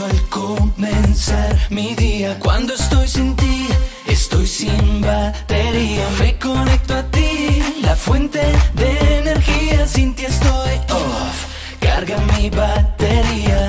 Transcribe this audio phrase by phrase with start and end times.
[0.00, 2.38] al comenzar mi día.
[2.38, 3.68] Cuando estoy sin ti,
[4.06, 6.06] estoy sin batería.
[6.18, 8.40] Me conecto a ti, la fuente
[8.74, 9.86] de energía.
[9.86, 11.46] Sin ti estoy off,
[11.80, 13.68] carga mi batería.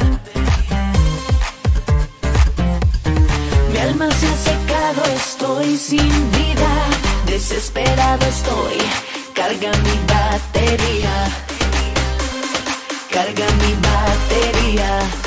[3.71, 6.71] Mi alma se ha secado, estoy sin vida.
[7.25, 8.77] Desesperado estoy,
[9.33, 11.15] carga mi batería.
[13.11, 15.23] Carga mi batería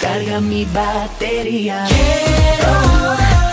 [0.00, 1.84] carga mi batería.
[1.88, 3.47] Quiero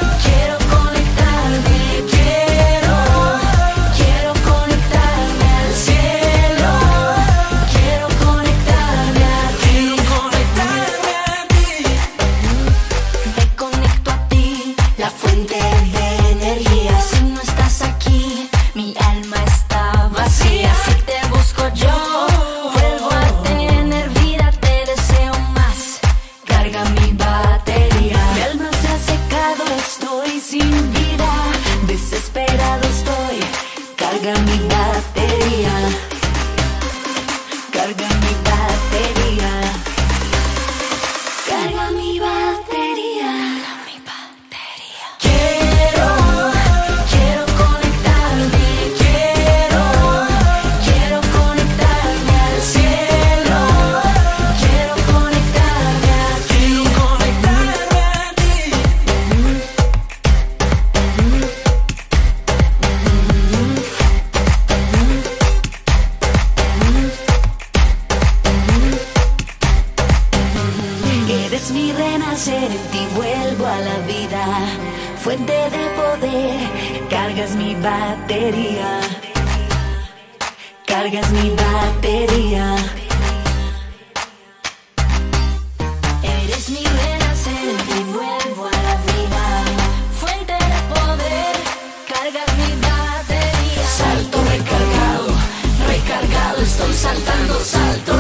[97.06, 98.15] saltando salto.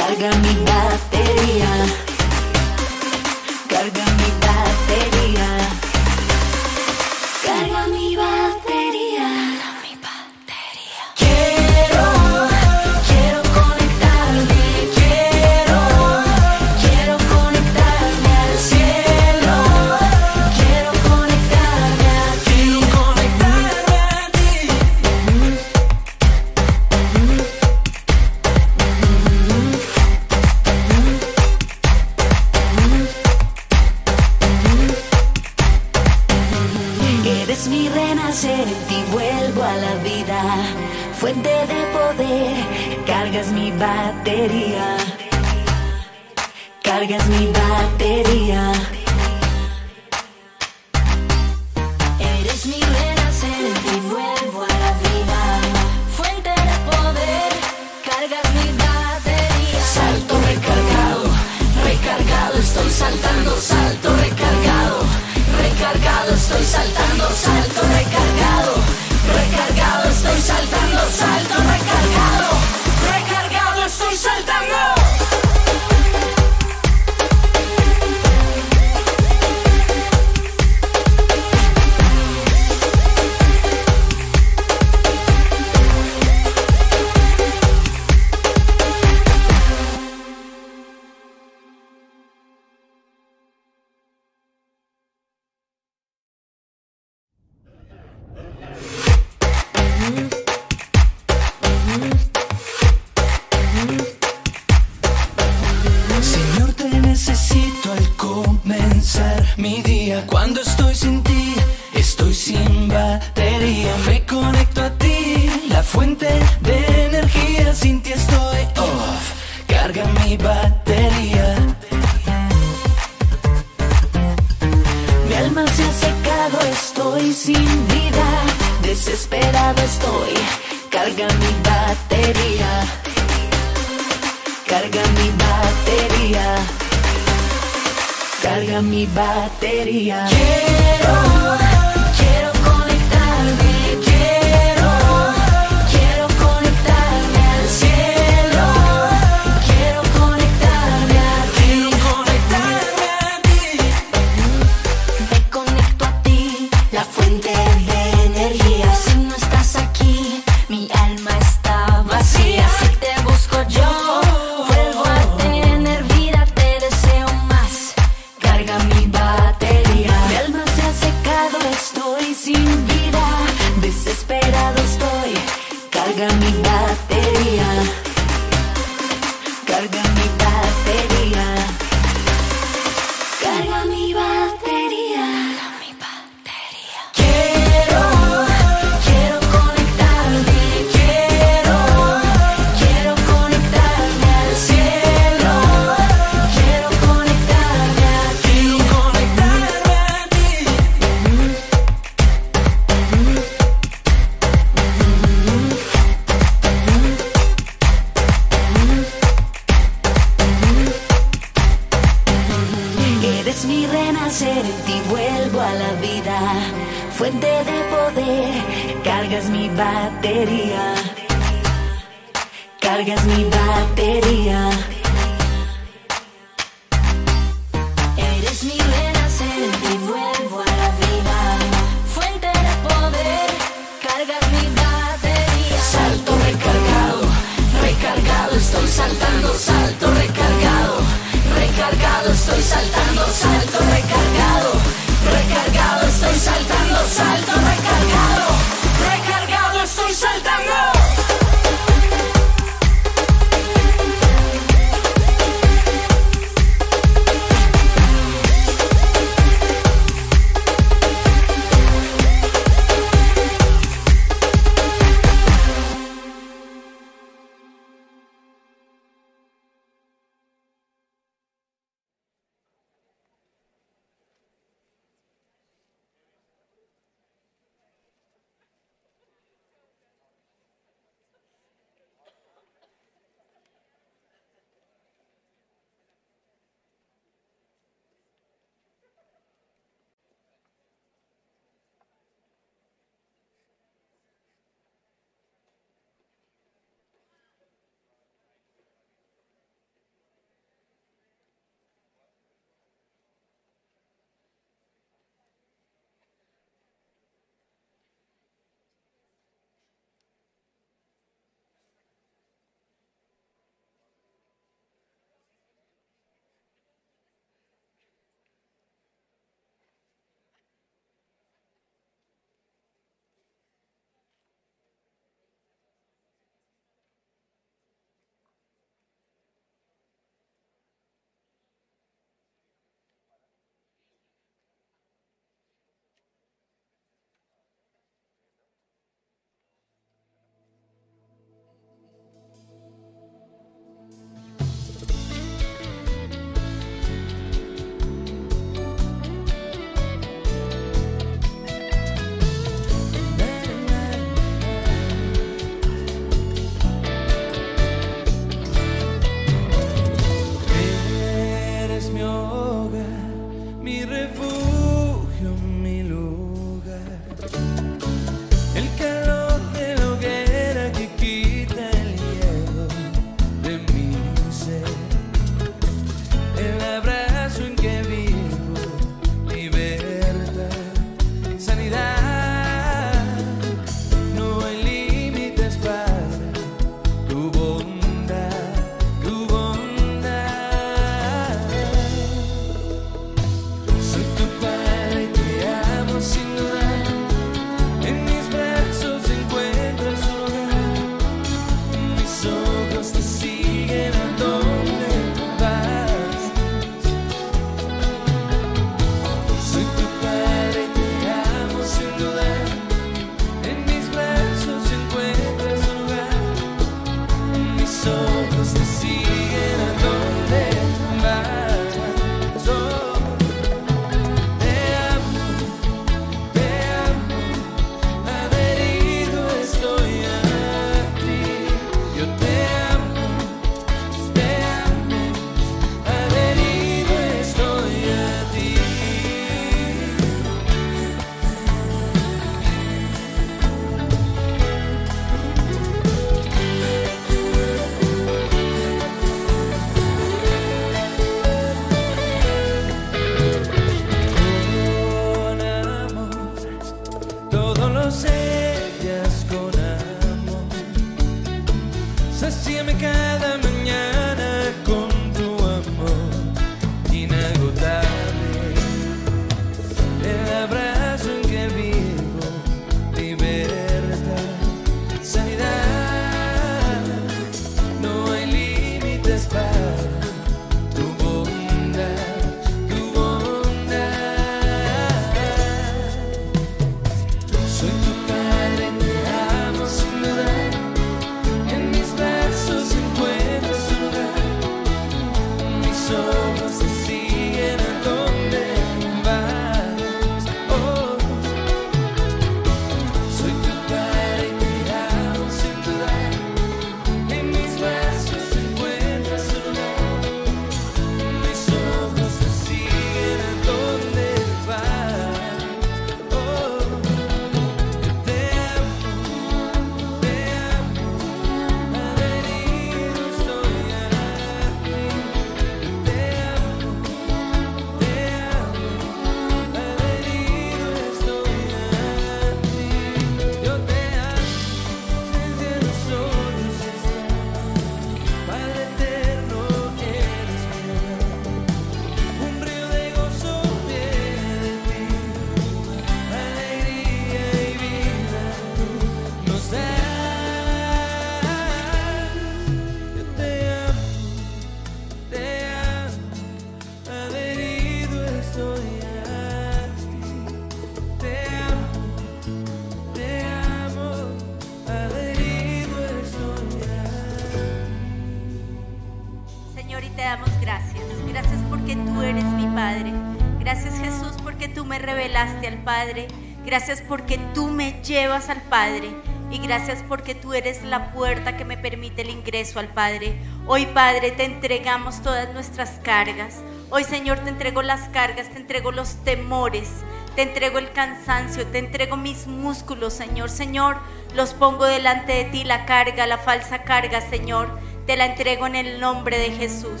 [575.36, 576.28] Al Padre.
[576.64, 579.10] Gracias porque tú me llevas al Padre.
[579.50, 583.36] Y gracias porque tú eres la puerta que me permite el ingreso al Padre.
[583.66, 586.62] Hoy Padre te entregamos todas nuestras cargas.
[586.90, 589.88] Hoy Señor te entrego las cargas, te entrego los temores,
[590.36, 593.50] te entrego el cansancio, te entrego mis músculos, Señor.
[593.50, 593.96] Señor,
[594.34, 597.68] los pongo delante de ti, la carga, la falsa carga, Señor.
[598.06, 600.00] Te la entrego en el nombre de Jesús.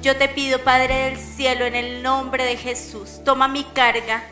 [0.00, 4.22] Yo te pido, Padre del cielo, en el nombre de Jesús, toma mi carga.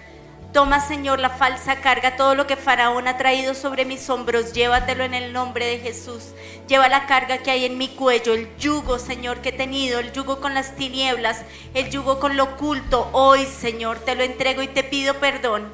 [0.53, 5.03] Toma, Señor, la falsa carga, todo lo que Faraón ha traído sobre mis hombros, llévatelo
[5.03, 6.29] en el nombre de Jesús.
[6.69, 10.13] Lleva la carga que hay en mi cuello, el yugo, Señor, que he tenido, el
[10.13, 11.43] yugo con las tinieblas,
[11.75, 13.11] el yugo con lo oculto.
[13.13, 15.69] Hoy, Señor, te lo entrego y te pido perdón.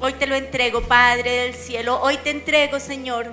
[0.00, 2.00] Hoy te lo entrego, Padre del cielo.
[2.02, 3.32] Hoy te entrego, Señor,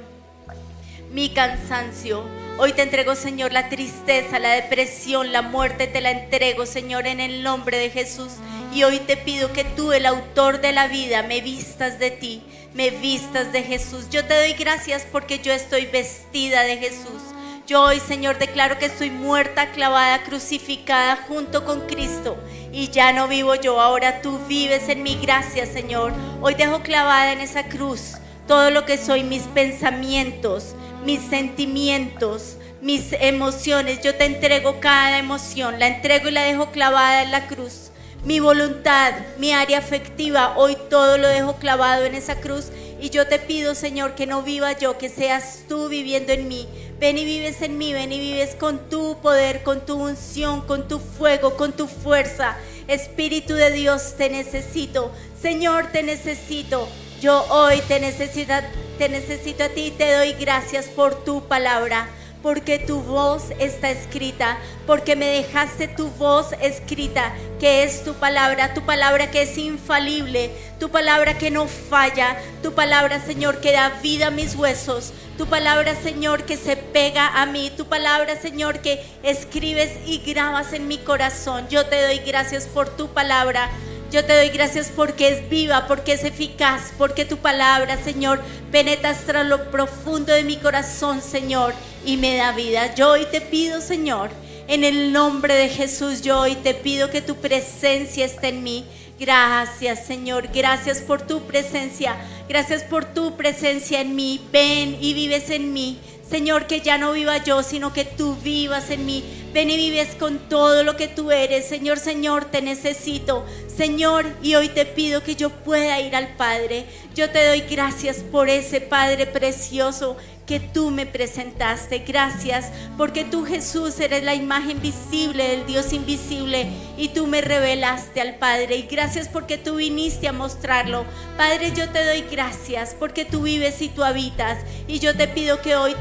[1.12, 2.43] mi cansancio.
[2.60, 7.20] Hoy te entrego, Señor, la tristeza, la depresión, la muerte, te la entrego, Señor, en
[7.20, 8.34] el nombre de Jesús.
[8.74, 12.44] Y hoy te pido que tú, el autor de la vida, me vistas de ti,
[12.76, 14.08] me vistas de Jesús.
[14.12, 17.22] Yo te doy gracias porque yo estoy vestida de Jesús.
[17.66, 22.38] Yo hoy, Señor, declaro que estoy muerta, clavada, crucificada junto con Cristo.
[22.72, 26.14] Y ya no vivo yo, ahora tú vives en mi gracia, Señor.
[26.40, 28.18] Hoy dejo clavada en esa cruz
[28.48, 34.02] todo lo que soy, mis pensamientos, mis sentimientos, mis emociones.
[34.02, 37.92] Yo te entrego cada emoción, la entrego y la dejo clavada en la cruz.
[38.26, 42.68] Mi voluntad, mi área afectiva, hoy todo lo dejo clavado en esa cruz.
[43.02, 46.70] Y yo te pido, Señor, que no viva yo, que seas tú viviendo en mí.
[47.02, 50.88] Ven y vives en mí, ven y vives con tu poder, con tu unción, con
[50.88, 52.56] tu fuego, con tu fuerza.
[52.88, 55.12] Espíritu de Dios, te necesito.
[55.42, 56.88] Señor, te necesito.
[57.24, 58.52] Yo hoy te necesito,
[58.98, 62.10] te necesito a ti y te doy gracias por tu palabra,
[62.42, 68.74] porque tu voz está escrita, porque me dejaste tu voz escrita, que es tu palabra,
[68.74, 70.52] tu palabra que es infalible,
[70.82, 75.48] tu palabra que no falla, tu palabra, Señor, que da vida a mis huesos, tu
[75.48, 80.90] palabra, Señor, que se pega a mí, tu palabra, Señor, que escribes y grabas en
[80.90, 81.70] mi corazón.
[81.70, 83.70] Yo te doy gracias por tu palabra.
[84.14, 88.40] Yo te doy gracias porque es viva, porque es eficaz, porque tu palabra, Señor,
[88.72, 91.74] penetra hasta lo profundo de mi corazón, Señor,
[92.06, 92.94] y me da vida.
[92.94, 94.30] Yo hoy te pido, Señor,
[94.68, 98.86] en el nombre de Jesús, yo hoy te pido que tu presencia esté en mí.
[99.20, 100.48] Gracias, Señor.
[100.54, 102.16] Gracias por tu presencia.
[102.48, 104.40] Gracias por tu presencia en mí.
[104.52, 106.00] Ven y vives en mí.
[106.30, 109.24] Señor, que ya no viva yo, sino que tú vivas en mí.
[109.54, 111.68] Ven y vives con todo lo que tú eres.
[111.68, 113.46] Señor, Señor, te necesito.
[113.68, 116.86] Señor, y hoy te pido que yo pueda ir al Padre.
[117.16, 120.18] Yo te doy gracias por ese Padre precioso
[120.48, 122.00] que tú me presentaste.
[122.00, 126.68] Gracias porque tú Jesús eres la imagen visible del Dios invisible
[126.98, 128.78] y tú me revelaste al Padre.
[128.78, 131.06] Y gracias porque tú viniste a mostrarlo.
[131.38, 134.58] Padre, yo te doy gracias porque tú vives y tú habitas.
[134.88, 135.96] Y yo te pido que hoy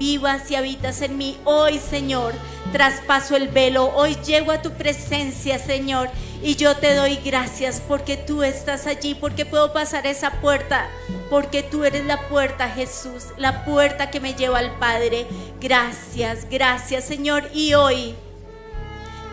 [0.00, 1.38] vivas y habitas en mí.
[1.44, 2.32] Hoy, Señor,
[2.72, 3.92] traspaso el velo.
[3.94, 6.08] Hoy llego a tu presencia, Señor.
[6.42, 10.88] Y yo te doy gracias porque tú estás allí, porque puedo pasar esa puerta,
[11.28, 15.26] porque tú eres la puerta, Jesús, la puerta que me lleva al Padre.
[15.60, 17.50] Gracias, gracias, Señor.
[17.52, 18.14] Y hoy,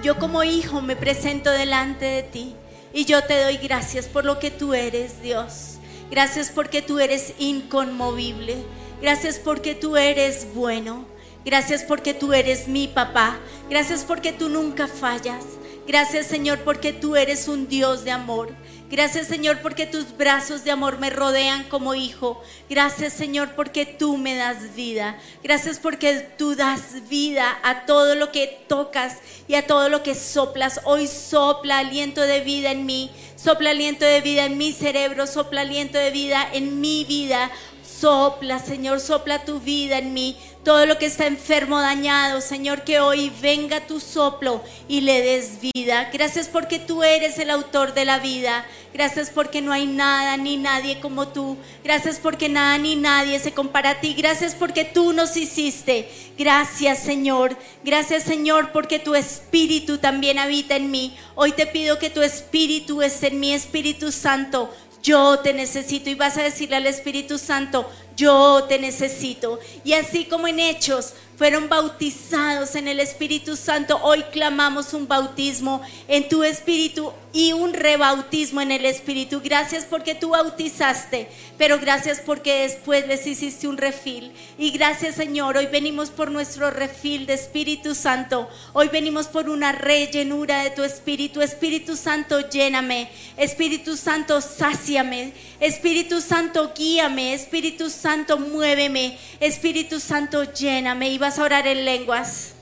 [0.03, 2.55] yo como hijo me presento delante de ti.
[2.93, 5.77] Y yo te doy gracias por lo que tú eres, Dios.
[6.11, 8.57] Gracias porque tú eres inconmovible.
[9.01, 11.05] Gracias porque tú eres bueno.
[11.45, 13.37] Gracias porque tú eres mi papá.
[13.69, 15.45] Gracias porque tú nunca fallas.
[15.87, 18.53] Gracias Señor porque tú eres un Dios de amor.
[18.89, 22.41] Gracias Señor porque tus brazos de amor me rodean como hijo.
[22.69, 25.17] Gracias Señor porque tú me das vida.
[25.43, 30.15] Gracias porque tú das vida a todo lo que tocas y a todo lo que
[30.15, 30.81] soplas.
[30.85, 33.11] Hoy sopla aliento de vida en mí.
[33.35, 35.27] Sopla aliento de vida en mi cerebro.
[35.27, 37.51] Sopla aliento de vida en mi vida.
[37.99, 40.37] Sopla, Señor, sopla tu vida en mí.
[40.63, 45.61] Todo lo que está enfermo, dañado, Señor, que hoy venga tu soplo y le des
[45.61, 46.09] vida.
[46.13, 48.65] Gracias porque tú eres el autor de la vida.
[48.93, 51.57] Gracias porque no hay nada ni nadie como tú.
[51.83, 54.13] Gracias porque nada ni nadie se compara a ti.
[54.13, 56.09] Gracias porque tú nos hiciste.
[56.37, 57.55] Gracias, Señor.
[57.83, 61.17] Gracias, Señor, porque tu espíritu también habita en mí.
[61.33, 64.69] Hoy te pido que tu espíritu esté en mi Espíritu Santo
[65.07, 69.57] yo te necesito y vas a decirle al Espíritu Santo, yo te necesito.
[69.85, 75.81] Y así como en Hechos fueron bautizados en el Espíritu Santo, hoy clamamos un bautismo
[76.07, 79.41] en tu Espíritu y un rebautismo en el Espíritu.
[79.43, 84.31] Gracias porque tú bautizaste, pero gracias porque después les hiciste un refil.
[84.57, 88.49] Y gracias Señor, hoy venimos por nuestro refil de Espíritu Santo.
[88.73, 91.41] Hoy venimos por una rellenura de tu Espíritu.
[91.43, 93.09] Espíritu Santo, lléname.
[93.37, 95.33] Espíritu Santo, sáciame.
[95.59, 97.35] Espíritu Santo, guíame.
[97.35, 99.19] Espíritu Santo, muéveme.
[99.39, 101.09] Espíritu Santo, lléname.
[101.11, 102.53] Y a orar en lenguas.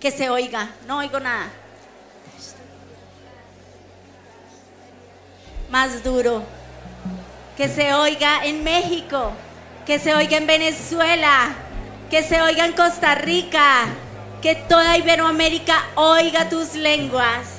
[0.00, 0.70] Que se oiga.
[0.86, 1.50] No oigo nada.
[5.70, 6.42] Más duro.
[7.56, 9.32] Que se oiga en México.
[9.86, 11.54] Que se oiga en Venezuela.
[12.10, 13.86] Que se oiga en Costa Rica.
[14.42, 17.57] Que toda Iberoamérica oiga tus lenguas.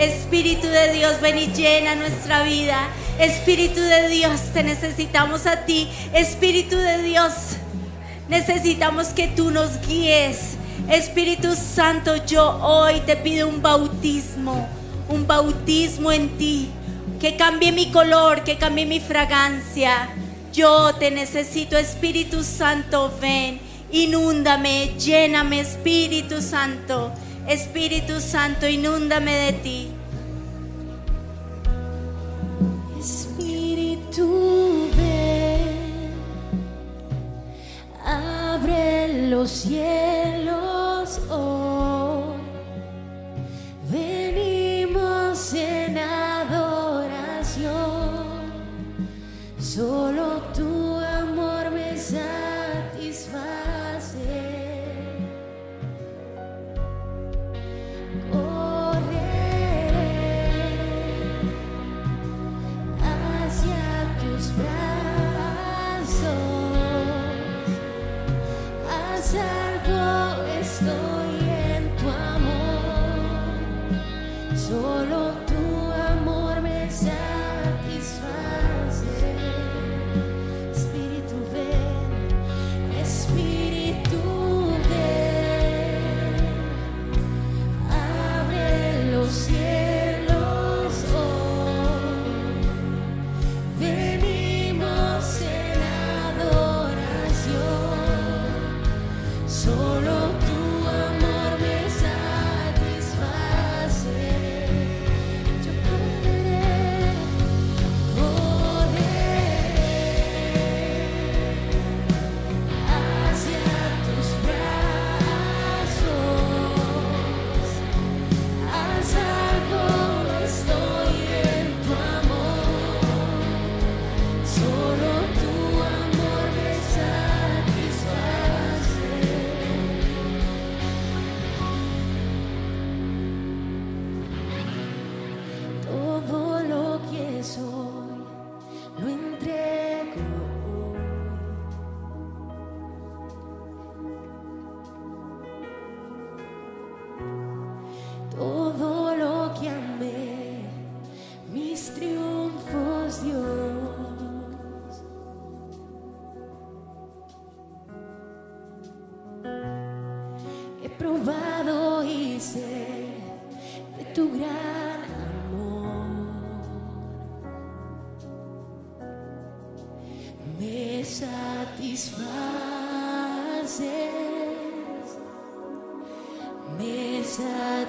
[0.00, 2.88] Espíritu de Dios, ven y llena nuestra vida.
[3.18, 5.90] Espíritu de Dios, te necesitamos a ti.
[6.14, 7.32] Espíritu de Dios,
[8.30, 10.56] necesitamos que tú nos guíes.
[10.88, 14.66] Espíritu Santo, yo hoy te pido un bautismo,
[15.10, 16.70] un bautismo en ti.
[17.20, 20.08] Que cambie mi color, que cambie mi fragancia.
[20.50, 23.60] Yo te necesito, Espíritu Santo, ven,
[23.92, 27.12] inúndame, lléname, Espíritu Santo.
[27.50, 29.90] Espíritu Santo, inúndame de ti.
[32.96, 34.88] Espíritu,
[38.04, 42.38] abre los cielos hoy.
[43.90, 47.64] Venimos en adoración,
[49.58, 52.39] solo tu amor me satisface.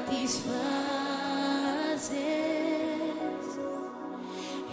[0.02, 0.50] Satisfaces.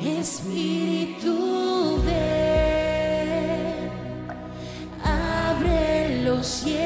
[0.01, 3.91] Espíritu ven,
[5.05, 6.78] abre los cielos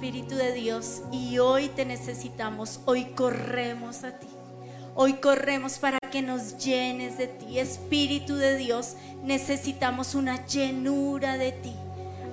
[0.00, 4.28] Espíritu de Dios, y hoy te necesitamos, hoy corremos a ti.
[4.94, 7.58] Hoy corremos para que nos llenes de ti.
[7.58, 11.74] Espíritu de Dios, necesitamos una llenura de ti.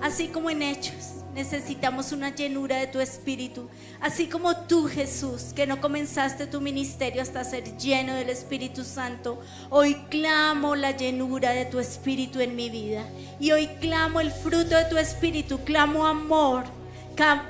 [0.01, 3.69] Así como en Hechos, Necesitamos una llenura de tu espíritu.
[4.01, 9.39] Así como tú, Jesús, que no comenzaste tu ministerio hasta ser lleno del Espíritu Santo,
[9.69, 13.05] hoy clamo la llenura de tu espíritu en mi vida.
[13.39, 16.63] Y hoy clamo el fruto de tu espíritu, clamo amor,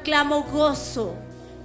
[0.03, 1.15] clamo gozo,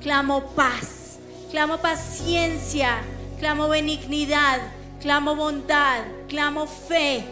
[0.01, 1.19] clamo paz,
[1.51, 2.99] clamo paciencia,
[3.39, 4.61] clamo benignidad,
[5.01, 7.25] clamo bondad, clamo fe.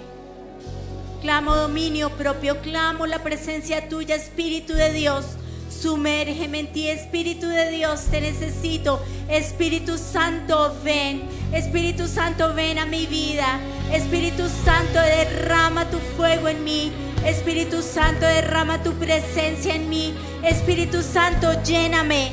[1.20, 5.26] Clamo dominio propio, clamo la presencia tuya, Espíritu de Dios.
[5.68, 9.02] Sumérgeme en ti, Espíritu de Dios, te necesito.
[9.28, 11.22] Espíritu Santo, ven.
[11.52, 13.60] Espíritu Santo, ven a mi vida.
[13.92, 16.90] Espíritu Santo, derrama tu fuego en mí.
[17.24, 20.14] Espíritu Santo, derrama tu presencia en mí.
[20.42, 22.32] Espíritu Santo, lléname.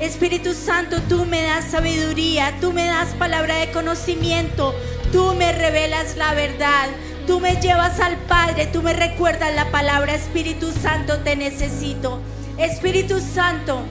[0.00, 4.74] Espíritu Santo, tú me das sabiduría, tú me das palabra de conocimiento,
[5.10, 6.88] tú me revelas la verdad.
[7.28, 12.20] Tú me llevas al Padre, tú me recuerdas la palabra Espíritu Santo, te necesito.
[12.56, 13.82] Espíritu Santo,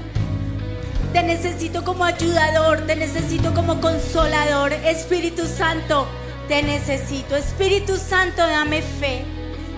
[1.14, 4.74] te necesito como ayudador, te necesito como consolador.
[4.74, 6.08] Espíritu Santo,
[6.48, 7.36] te necesito.
[7.36, 9.37] Espíritu Santo, dame fe.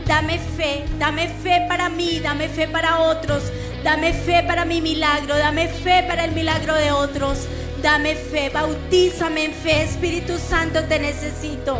[0.10, 3.44] Dame fe, dame fe para mí, dame fe para otros.
[3.84, 7.48] Dame fe para mi milagro, dame fe para el milagro de otros.
[7.84, 9.84] Dame fe, bautízame en fe.
[9.84, 11.78] Espíritu Santo, te necesito.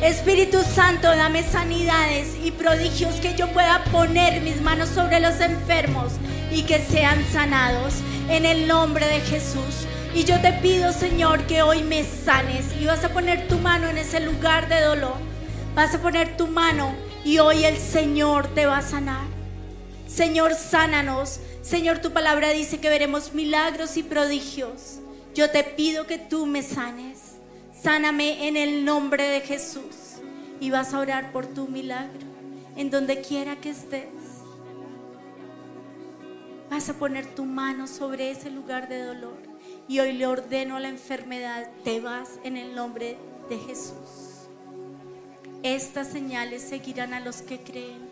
[0.00, 6.12] Espíritu Santo, dame sanidades y prodigios que yo pueda poner mis manos sobre los enfermos
[6.52, 7.94] y que sean sanados
[8.28, 9.88] en el nombre de Jesús.
[10.14, 13.88] Y yo te pido, Señor, que hoy me sanes y vas a poner tu mano
[13.88, 15.16] en ese lugar de dolor.
[15.74, 19.26] Vas a poner tu mano y hoy el Señor te va a sanar.
[20.06, 21.40] Señor, sánanos.
[21.62, 24.98] Señor, tu palabra dice que veremos milagros y prodigios.
[25.34, 27.36] Yo te pido que tú me sanes.
[27.72, 30.18] Sáname en el nombre de Jesús.
[30.60, 32.26] Y vas a orar por tu milagro.
[32.76, 34.08] En donde quiera que estés.
[36.70, 39.38] Vas a poner tu mano sobre ese lugar de dolor.
[39.88, 43.16] Y hoy le ordeno a la enfermedad, te vas en el nombre
[43.48, 44.31] de Jesús.
[45.62, 48.10] Estas señales seguirán a los que creen.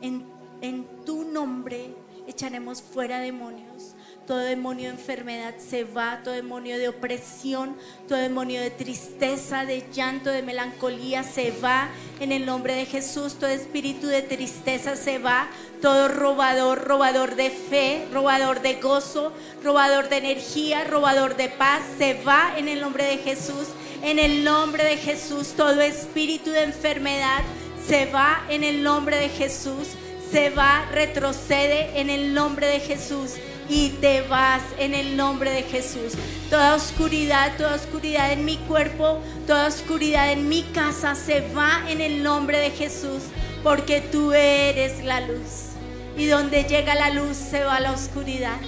[0.00, 0.24] En,
[0.62, 1.94] en tu nombre
[2.26, 3.94] echaremos fuera demonios.
[4.26, 7.74] Todo demonio de enfermedad se va, todo demonio de opresión,
[8.06, 11.88] todo demonio de tristeza, de llanto, de melancolía se va
[12.20, 13.36] en el nombre de Jesús.
[13.38, 15.48] Todo espíritu de tristeza se va,
[15.80, 19.32] todo robador, robador de fe, robador de gozo,
[19.64, 23.68] robador de energía, robador de paz se va en el nombre de Jesús.
[24.02, 27.42] En el nombre de Jesús, todo espíritu de enfermedad
[27.86, 29.88] se va en el nombre de Jesús
[30.30, 33.34] se va, retrocede en el nombre de Jesús
[33.68, 36.14] y te vas en el nombre de Jesús.
[36.50, 42.00] Toda oscuridad, toda oscuridad en mi cuerpo, toda oscuridad en mi casa se va en
[42.00, 43.22] el nombre de Jesús,
[43.62, 45.70] porque tú eres la luz.
[46.16, 48.58] Y donde llega la luz se va la oscuridad.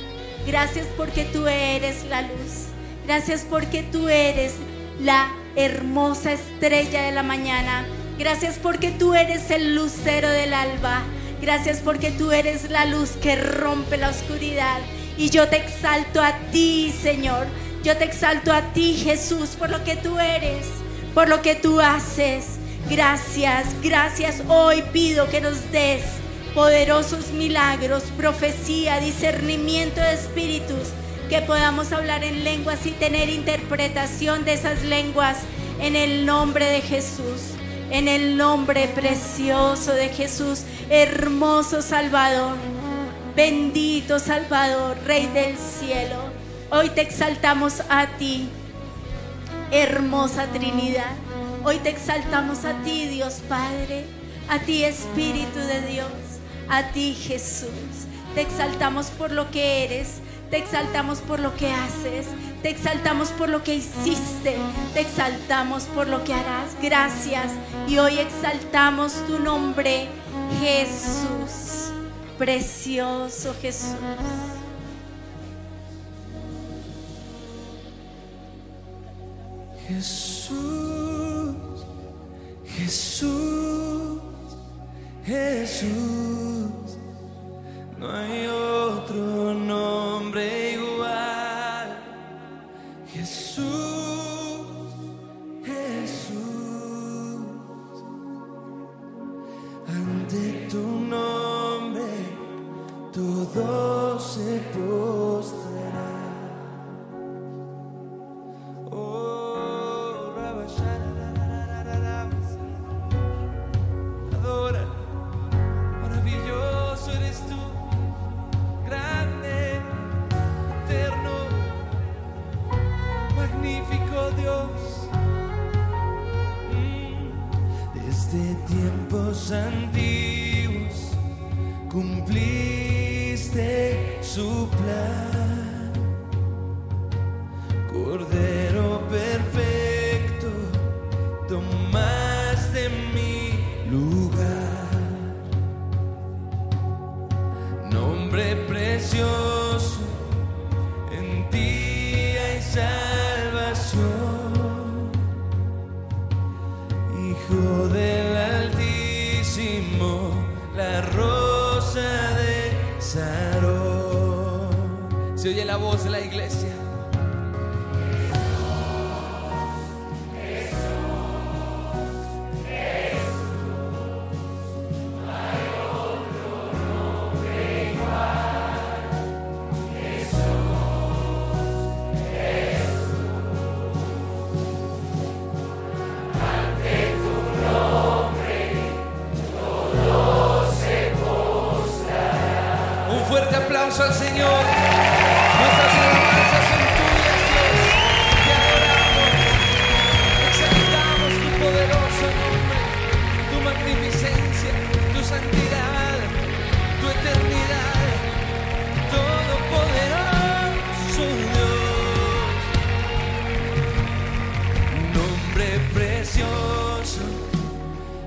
[0.47, 2.66] Gracias porque tú eres la luz.
[3.07, 4.53] Gracias porque tú eres
[5.02, 7.86] la hermosa estrella de la mañana.
[8.18, 11.02] Gracias porque tú eres el lucero del alba.
[11.40, 14.78] Gracias porque tú eres la luz que rompe la oscuridad.
[15.16, 17.46] Y yo te exalto a ti, Señor.
[17.82, 20.66] Yo te exalto a ti, Jesús, por lo que tú eres,
[21.14, 22.58] por lo que tú haces.
[22.90, 24.42] Gracias, gracias.
[24.48, 26.02] Hoy pido que nos des
[26.54, 30.88] poderosos milagros, profecía, discernimiento de espíritus,
[31.31, 35.38] que podamos hablar en lenguas y tener interpretación de esas lenguas
[35.81, 37.53] en el nombre de Jesús.
[37.93, 42.57] En el nombre precioso de Jesús, hermoso Salvador,
[43.37, 46.16] bendito Salvador, Rey del cielo.
[46.71, 48.49] Hoy te exaltamos a ti,
[49.71, 51.14] hermosa Trinidad.
[51.64, 54.05] Hoy te exaltamos a ti, Dios Padre,
[54.49, 56.11] a ti Espíritu de Dios,
[56.69, 57.71] a ti Jesús.
[58.35, 62.26] Te exaltamos por lo que eres, te exaltamos por lo que haces,
[62.62, 64.56] te exaltamos por lo que hiciste,
[64.92, 66.76] te exaltamos por lo que harás.
[66.82, 67.52] Gracias.
[67.88, 70.08] Y hoy exaltamos tu nombre,
[70.60, 71.92] Jesús,
[72.36, 73.94] precioso Jesús.
[79.88, 81.56] Jesús,
[82.64, 84.20] Jesús,
[85.24, 85.88] Jesús,
[87.98, 88.46] no hay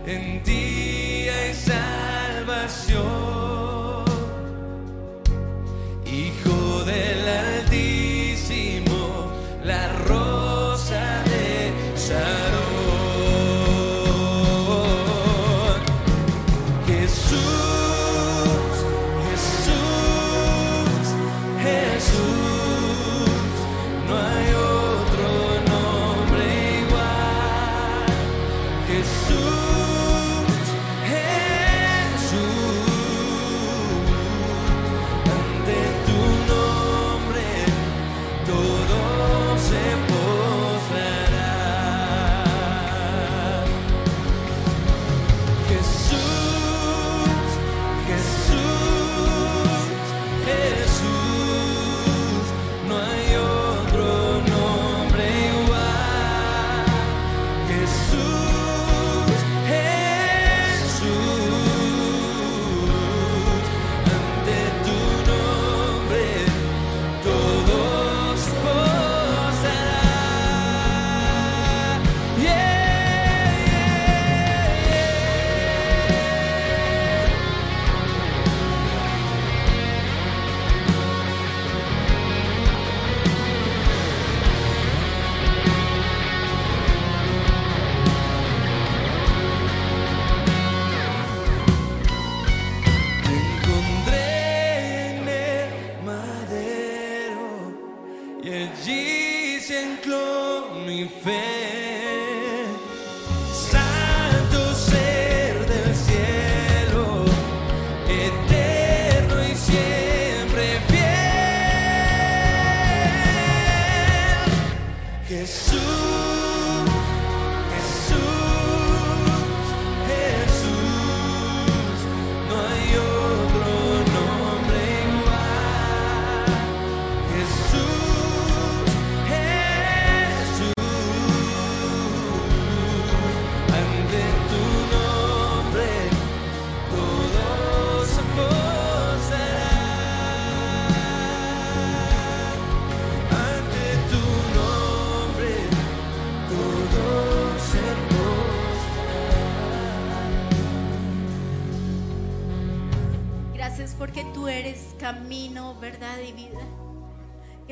[0.05, 0.43] en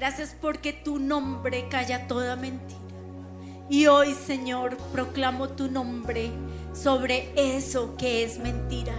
[0.02, 2.82] Gracias porque tu nombre calla toda mentira.
[3.70, 6.32] Y hoy, Señor, proclamo tu nombre
[6.74, 8.96] sobre eso que es mentira.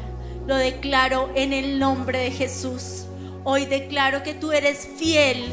[0.46, 3.06] Lo declaro en el nombre de Jesús.
[3.42, 5.46] Hoy declaro que tú eres fiel,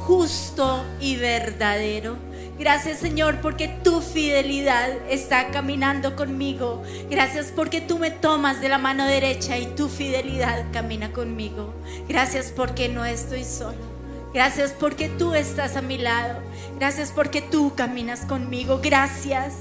[0.00, 2.16] justo y verdadero.
[2.58, 6.82] Gracias Señor porque tu fidelidad está caminando conmigo.
[7.08, 11.72] Gracias porque tú me tomas de la mano derecha y tu fidelidad camina conmigo.
[12.06, 13.99] Gracias porque no estoy solo.
[14.32, 16.40] Gracias porque tú estás a mi lado.
[16.78, 18.80] Gracias porque tú caminas conmigo.
[18.82, 19.54] Gracias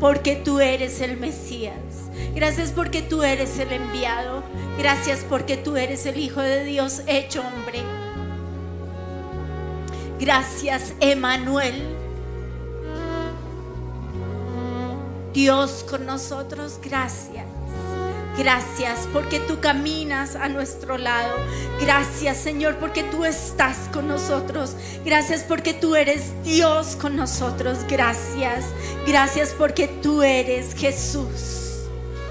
[0.00, 1.74] porque tú eres el Mesías.
[2.34, 4.42] Gracias porque tú eres el enviado.
[4.78, 7.80] Gracias porque tú eres el Hijo de Dios hecho hombre.
[10.18, 11.82] Gracias, Emanuel.
[15.34, 17.43] Dios con nosotros, gracias.
[18.36, 21.36] Gracias porque tú caminas a nuestro lado.
[21.80, 24.76] Gracias Señor porque tú estás con nosotros.
[25.04, 27.78] Gracias porque tú eres Dios con nosotros.
[27.88, 28.64] Gracias.
[29.06, 31.84] Gracias porque tú eres Jesús.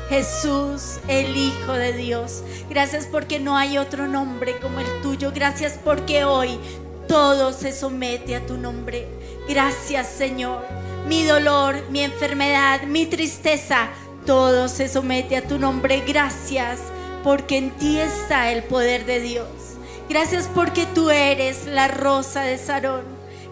[0.10, 2.44] Jesús, el Hijo de Dios.
[2.70, 5.32] Gracias porque no hay otro nombre como el tuyo.
[5.34, 6.60] Gracias porque hoy
[7.08, 9.08] todo se somete a tu nombre.
[9.48, 10.66] Gracias Señor.
[11.08, 13.90] Mi dolor, mi enfermedad, mi tristeza,
[14.26, 16.04] todo se somete a tu nombre.
[16.08, 16.80] Gracias
[17.24, 19.48] porque en ti está el poder de Dios.
[20.10, 23.06] Gracias porque tú eres la rosa de Sarón.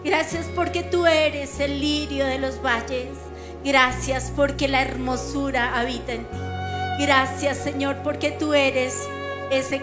[0.04, 3.08] Gracias porque tú eres el lirio de los valles.
[3.64, 6.38] Gracias porque la hermosura habita en ti.
[7.00, 8.96] Gracias Señor porque tú eres
[9.50, 9.80] ese,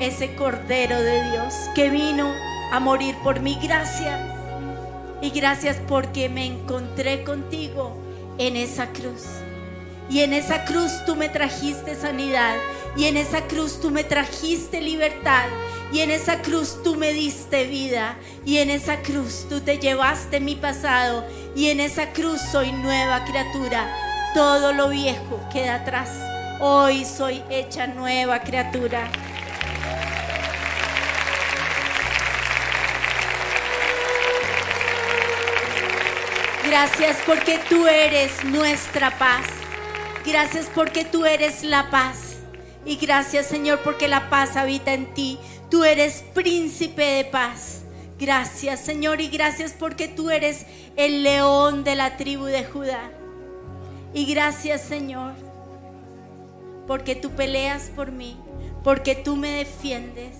[0.00, 2.32] ese Cordero de Dios que vino
[2.70, 3.58] a morir por mí.
[3.62, 4.20] Gracias.
[5.20, 7.96] Y gracias porque me encontré contigo
[8.38, 9.24] en esa cruz.
[10.10, 12.56] Y en esa cruz tú me trajiste sanidad.
[12.96, 15.46] Y en esa cruz tú me trajiste libertad.
[15.92, 18.16] Y en esa cruz tú me diste vida.
[18.44, 21.24] Y en esa cruz tú te llevaste mi pasado.
[21.54, 23.88] Y en esa cruz soy nueva criatura.
[24.34, 26.10] Todo lo viejo queda atrás.
[26.60, 29.10] Hoy soy hecha nueva criatura.
[36.66, 39.61] Gracias porque tú eres nuestra paz.
[40.24, 42.36] Gracias porque tú eres la paz.
[42.84, 45.38] Y gracias Señor porque la paz habita en ti.
[45.70, 47.82] Tú eres príncipe de paz.
[48.18, 50.64] Gracias Señor y gracias porque tú eres
[50.96, 53.10] el león de la tribu de Judá.
[54.14, 55.32] Y gracias Señor
[56.86, 58.36] porque tú peleas por mí,
[58.84, 60.36] porque tú me defiendes.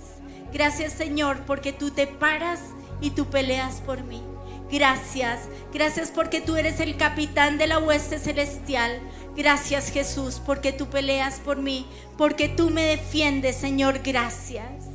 [0.52, 2.60] Gracias Señor porque tú te paras
[3.00, 4.22] y tú peleas por mí.
[4.70, 9.00] Gracias, gracias porque tú eres el capitán de la hueste celestial.
[9.36, 11.86] Gracias Jesús porque tú peleas por mí,
[12.18, 14.00] porque tú me defiendes Señor.
[14.02, 14.86] Gracias.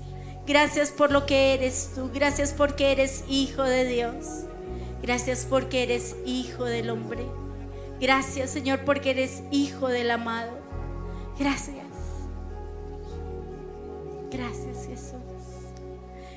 [0.45, 2.09] Gracias por lo que eres tú.
[2.13, 4.45] Gracias porque eres hijo de Dios.
[5.01, 7.25] Gracias porque eres hijo del hombre.
[7.99, 10.51] Gracias Señor porque eres hijo del amado.
[11.39, 11.87] Gracias.
[14.31, 15.17] Gracias Jesús.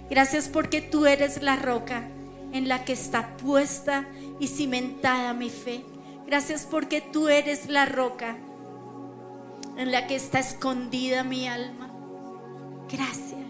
[0.09, 2.09] Gracias porque tú eres la roca
[2.53, 4.09] en la que está puesta
[4.41, 5.85] y cimentada mi fe.
[6.31, 8.37] Gracias porque tú eres la roca
[9.77, 11.91] en la que está escondida mi alma.
[12.89, 13.41] Gracias.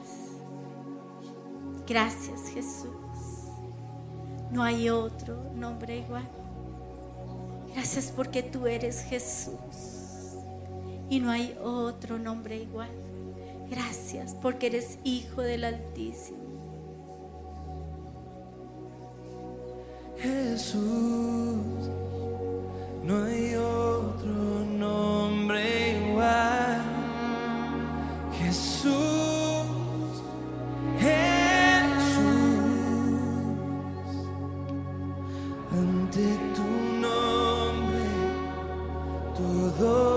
[1.87, 2.89] Gracias Jesús.
[4.51, 6.27] No hay otro nombre igual.
[7.75, 10.39] Gracias porque tú eres Jesús.
[11.11, 12.89] Y no hay otro nombre igual.
[13.69, 16.39] Gracias porque eres Hijo del Altísimo.
[20.17, 21.91] Jesús,
[23.03, 26.83] no hay otro nombre igual.
[28.39, 28.93] Jesús,
[30.99, 31.21] Jesús,
[35.73, 36.25] ante
[36.55, 36.67] tu
[37.01, 38.07] nombre
[39.37, 40.10] todo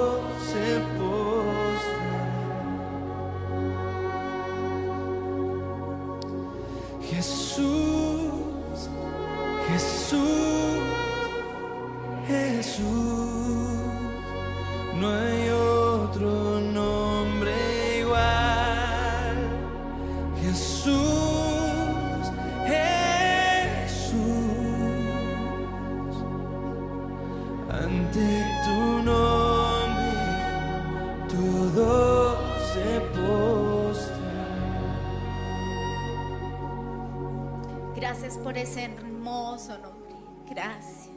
[38.54, 40.14] por ese hermoso nombre.
[40.48, 41.10] Gracias.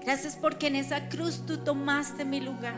[0.00, 2.74] Gracias porque en esa cruz tú tomaste mi lugar.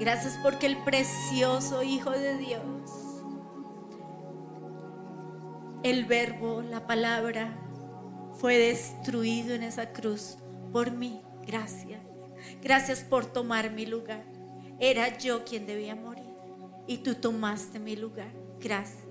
[0.00, 2.90] Gracias porque el precioso Hijo de Dios,
[5.82, 7.54] el verbo, la palabra,
[8.40, 10.38] fue destruido en esa cruz
[10.72, 11.20] por mí.
[11.46, 12.00] Gracias.
[12.62, 14.24] Gracias por tomar mi lugar.
[14.78, 16.32] Era yo quien debía morir
[16.86, 18.32] y tú tomaste mi lugar.
[18.58, 19.01] Gracias.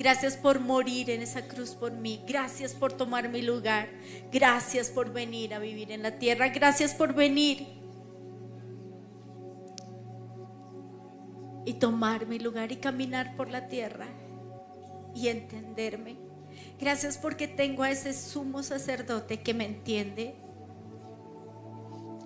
[0.00, 2.24] Gracias por morir en esa cruz por mí.
[2.26, 3.90] Gracias por tomar mi lugar.
[4.32, 6.48] Gracias por venir a vivir en la tierra.
[6.48, 7.66] Gracias por venir
[11.66, 14.06] y tomar mi lugar y caminar por la tierra
[15.14, 16.16] y entenderme.
[16.80, 20.34] Gracias porque tengo a ese sumo sacerdote que me entiende.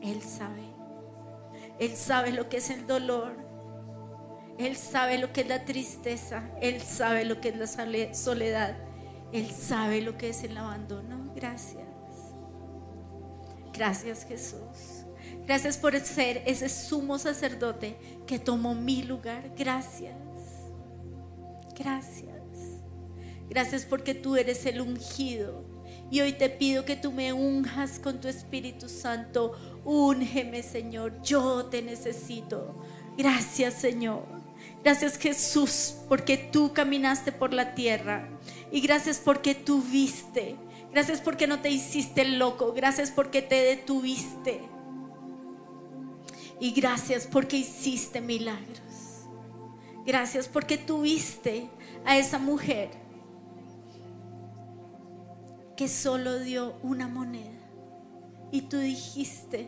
[0.00, 0.62] Él sabe.
[1.80, 3.43] Él sabe lo que es el dolor.
[4.58, 6.48] Él sabe lo que es la tristeza.
[6.60, 8.76] Él sabe lo que es la sole- soledad.
[9.32, 11.32] Él sabe lo que es el abandono.
[11.34, 11.88] Gracias.
[13.72, 15.04] Gracias Jesús.
[15.46, 17.96] Gracias por ser ese sumo sacerdote
[18.26, 19.50] que tomó mi lugar.
[19.56, 20.14] Gracias.
[21.76, 22.30] Gracias.
[23.48, 25.64] Gracias porque tú eres el ungido.
[26.10, 29.52] Y hoy te pido que tú me unjas con tu Espíritu Santo.
[29.84, 31.20] Úngeme, Señor.
[31.22, 32.80] Yo te necesito.
[33.18, 34.24] Gracias, Señor.
[34.84, 38.28] Gracias, Jesús, porque tú caminaste por la tierra.
[38.70, 40.56] Y gracias porque tú viste.
[40.92, 42.74] Gracias porque no te hiciste loco.
[42.74, 44.60] Gracias porque te detuviste.
[46.60, 49.24] Y gracias porque hiciste milagros.
[50.04, 51.66] Gracias porque tuviste
[52.04, 52.90] a esa mujer
[55.78, 57.50] que solo dio una moneda.
[58.52, 59.66] Y tú dijiste,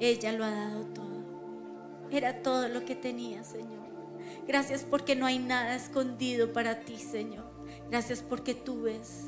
[0.00, 2.08] ella lo ha dado todo.
[2.10, 3.95] Era todo lo que tenía, Señor.
[4.46, 7.44] Gracias porque no hay nada escondido para ti, Señor.
[7.90, 9.24] Gracias porque tú ves.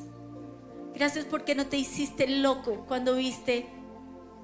[0.95, 3.67] Gracias porque no te hiciste loco cuando viste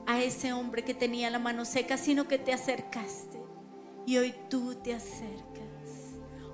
[0.07, 3.41] a ese hombre que tenía la mano seca, sino que te acercaste.
[4.07, 5.55] Y hoy tú te acercas.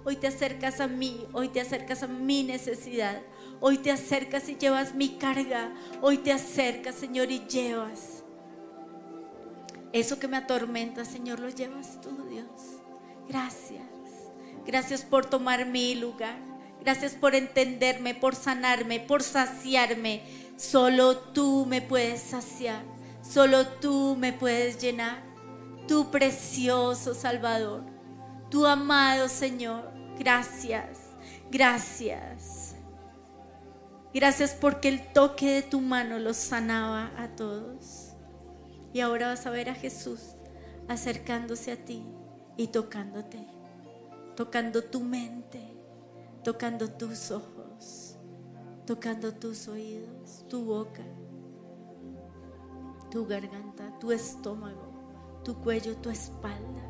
[0.04, 3.20] Hoy te acercas a mí, hoy te acercas a mi necesidad.
[3.60, 5.74] Hoy te acercas y llevas mi carga.
[6.00, 8.24] Hoy te acercas, Señor, y llevas.
[9.92, 12.80] Eso que me atormenta, Señor, lo llevas tú, Dios.
[13.28, 13.89] Gracias.
[14.66, 16.38] Gracias por tomar mi lugar.
[16.80, 20.22] Gracias por entenderme, por sanarme, por saciarme.
[20.56, 22.82] Solo tú me puedes saciar.
[23.22, 25.22] Solo tú me puedes llenar.
[25.86, 27.84] Tu precioso Salvador.
[28.50, 29.92] Tu amado Señor.
[30.18, 30.98] Gracias.
[31.50, 32.74] Gracias.
[34.12, 38.14] Gracias porque el toque de tu mano los sanaba a todos.
[38.92, 40.20] Y ahora vas a ver a Jesús
[40.88, 42.04] acercándose a ti
[42.56, 43.46] y tocándote,
[44.40, 45.60] tocando tu mente,
[46.42, 48.16] tocando tus ojos,
[48.86, 51.04] tocando tus oídos, tu boca,
[53.10, 56.80] tu garganta, tu estómago, tu cuello, tu espalda,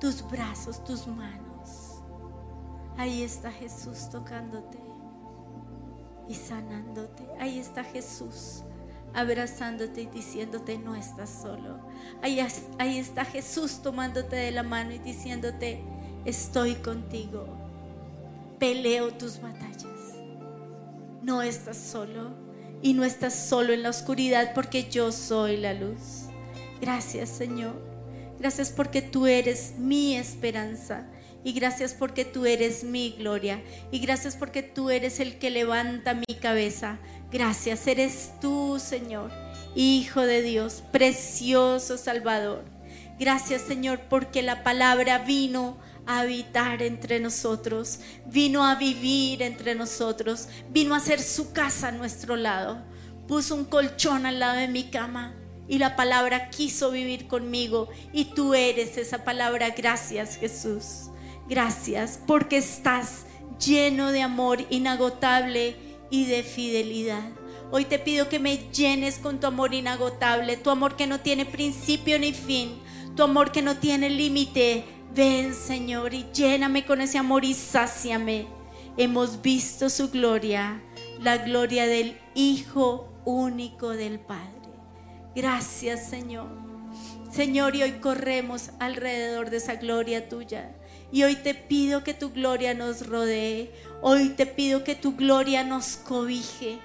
[0.00, 2.02] tus brazos, tus manos.
[2.96, 4.80] Ahí está Jesús tocándote
[6.26, 7.24] y sanándote.
[7.38, 8.64] Ahí está Jesús
[9.14, 11.78] abrazándote y diciéndote no estás solo.
[12.20, 12.44] Ahí,
[12.80, 15.84] ahí está Jesús tomándote de la mano y diciéndote
[16.24, 17.46] estoy contigo.
[18.58, 19.86] Peleo tus batallas.
[21.22, 22.30] No estás solo
[22.82, 26.26] y no estás solo en la oscuridad porque yo soy la luz.
[26.80, 27.74] Gracias Señor.
[28.38, 31.06] Gracias porque tú eres mi esperanza.
[31.42, 33.62] Y gracias porque tú eres mi gloria.
[33.90, 36.98] Y gracias porque tú eres el que levanta mi cabeza.
[37.30, 39.30] Gracias, eres tú, Señor,
[39.74, 42.64] Hijo de Dios, precioso Salvador.
[43.20, 45.76] Gracias, Señor, porque la palabra vino
[46.06, 52.36] habitar entre nosotros, vino a vivir entre nosotros, vino a hacer su casa a nuestro
[52.36, 52.82] lado.
[53.28, 55.34] Puso un colchón al lado de mi cama
[55.68, 59.70] y la palabra quiso vivir conmigo y tú eres esa palabra.
[59.70, 61.10] Gracias, Jesús.
[61.48, 63.26] Gracias porque estás
[63.64, 65.76] lleno de amor inagotable
[66.10, 67.30] y de fidelidad.
[67.70, 71.46] Hoy te pido que me llenes con tu amor inagotable, tu amor que no tiene
[71.46, 72.72] principio ni fin,
[73.14, 74.84] tu amor que no tiene límite.
[75.14, 78.46] Ven, Señor, y lléname con ese amor y sáciame.
[78.96, 80.80] Hemos visto su gloria,
[81.20, 84.70] la gloria del Hijo único del Padre.
[85.34, 86.48] Gracias, Señor.
[87.32, 90.76] Señor, y hoy corremos alrededor de esa gloria tuya.
[91.10, 93.72] Y hoy te pido que tu gloria nos rodee.
[94.02, 96.78] Hoy te pido que tu gloria nos cobije.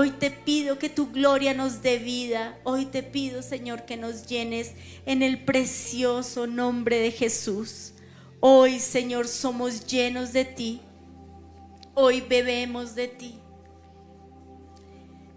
[0.00, 2.56] Hoy te pido que tu gloria nos dé vida.
[2.62, 4.74] Hoy te pido, Señor, que nos llenes
[5.06, 7.94] en el precioso nombre de Jesús.
[8.38, 10.80] Hoy, Señor, somos llenos de ti.
[11.94, 13.40] Hoy bebemos de ti.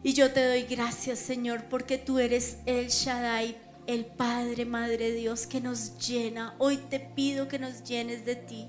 [0.03, 3.57] Y yo te doy gracias, Señor, porque tú eres el Shaddai,
[3.87, 6.53] el Padre, Madre Dios, que nos llena.
[6.59, 8.67] Hoy te pido que nos llenes de ti.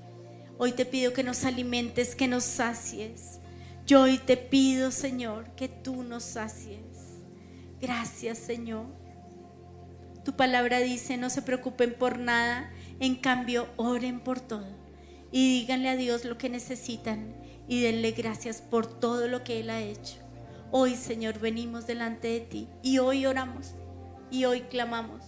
[0.57, 3.42] Hoy te pido que nos alimentes, que nos sacies.
[3.85, 6.79] Yo hoy te pido, Señor, que tú nos sacies.
[7.81, 8.85] Gracias, Señor.
[10.23, 12.71] Tu palabra dice, no se preocupen por nada,
[13.01, 14.67] en cambio, oren por todo.
[15.33, 17.35] Y díganle a Dios lo que necesitan
[17.67, 20.15] y denle gracias por todo lo que Él ha hecho.
[20.71, 23.75] Hoy, Señor, venimos delante de ti y hoy oramos
[24.31, 25.25] y hoy clamamos.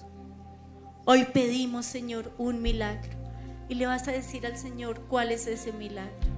[1.04, 3.12] Hoy pedimos, Señor, un milagro.
[3.68, 6.35] Y le vas a decir al Señor cuál es ese milagro.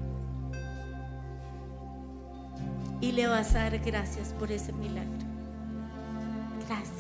[3.00, 5.28] Y le vas a dar gracias por ese milagro.
[6.68, 6.98] Gracias.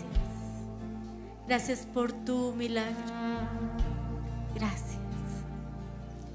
[1.47, 2.95] Gracias por tu milagro.
[4.53, 4.97] Gracias.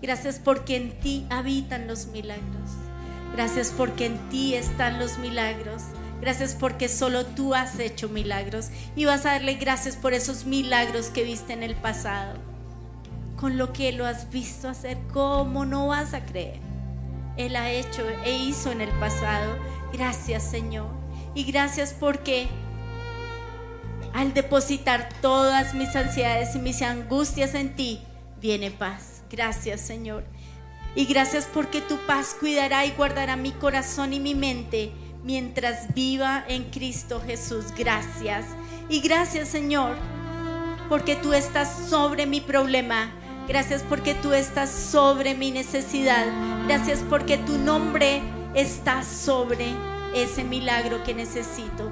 [0.01, 2.71] Gracias porque en ti habitan los milagros.
[3.33, 5.83] Gracias porque en ti están los milagros.
[6.21, 11.09] Gracias porque solo tú has hecho milagros y vas a darle gracias por esos milagros
[11.09, 12.35] que viste en el pasado.
[13.37, 16.72] Con lo que lo has visto hacer, ¿cómo no vas a creer?
[17.37, 19.57] Él ha hecho e hizo en el pasado.
[19.93, 20.89] Gracias Señor.
[21.35, 22.49] Y gracias porque
[24.13, 28.01] al depositar todas mis ansiedades y mis angustias en ti,
[28.41, 29.23] viene paz.
[29.31, 30.25] Gracias Señor.
[30.95, 34.93] Y gracias porque tu paz cuidará y guardará mi corazón y mi mente
[35.25, 37.67] mientras viva en Cristo Jesús.
[37.77, 38.45] Gracias.
[38.89, 39.97] Y gracias Señor
[40.89, 43.11] porque tú estás sobre mi problema.
[43.49, 46.27] Gracias porque tú estás sobre mi necesidad.
[46.67, 48.23] Gracias porque tu nombre
[48.55, 49.75] está sobre
[50.15, 51.91] ese milagro que necesito.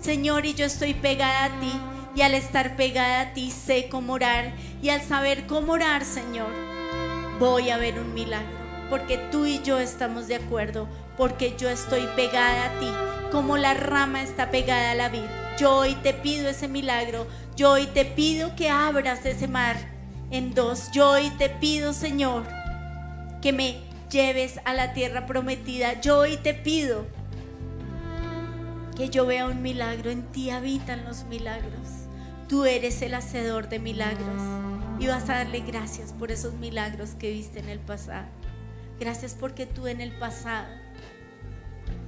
[0.00, 1.72] Señor, y yo estoy pegada a ti.
[2.14, 4.54] Y al estar pegada a ti sé cómo orar.
[4.82, 6.50] Y al saber cómo orar, Señor,
[7.38, 8.48] voy a ver un milagro.
[8.88, 10.88] Porque tú y yo estamos de acuerdo.
[11.18, 12.90] Porque yo estoy pegada a ti.
[13.30, 15.28] Como la rama está pegada a la vid.
[15.58, 17.26] Yo hoy te pido ese milagro.
[17.54, 19.97] Yo hoy te pido que abras ese mar
[20.30, 20.90] en dos.
[20.92, 22.44] Yo hoy te pido, Señor,
[23.40, 26.00] que me lleves a la tierra prometida.
[26.00, 27.06] Yo hoy te pido
[28.96, 30.10] que yo vea un milagro.
[30.10, 31.88] En ti habitan los milagros.
[32.48, 34.42] Tú eres el hacedor de milagros.
[34.98, 38.26] Y vas a darle gracias por esos milagros que viste en el pasado.
[38.98, 40.66] Gracias porque tú en el pasado.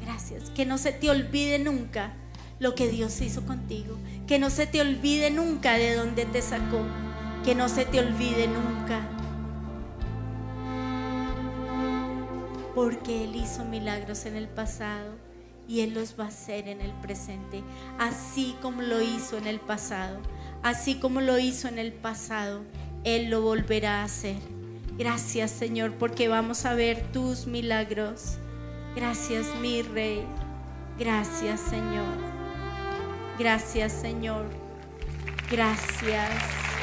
[0.04, 0.50] Gracias.
[0.50, 2.12] Que no se te olvide nunca
[2.58, 3.96] lo que Dios hizo contigo.
[4.26, 6.84] Que no se te olvide nunca de dónde te sacó.
[7.45, 9.01] Que no se te olvide nunca.
[12.74, 15.14] Porque Él hizo milagros en el pasado
[15.66, 17.62] y Él los va a hacer en el presente.
[17.99, 20.18] Así como lo hizo en el pasado.
[20.62, 22.62] Así como lo hizo en el pasado,
[23.05, 24.36] Él lo volverá a hacer.
[24.99, 28.36] Gracias Señor porque vamos a ver tus milagros.
[28.95, 30.26] Gracias mi Rey.
[30.99, 32.18] Gracias Señor.
[33.38, 34.45] Gracias Señor.
[35.51, 36.80] Gracias.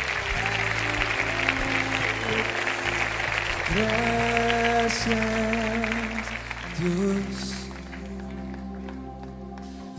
[3.76, 5.18] Gracias,
[6.80, 7.58] Dios.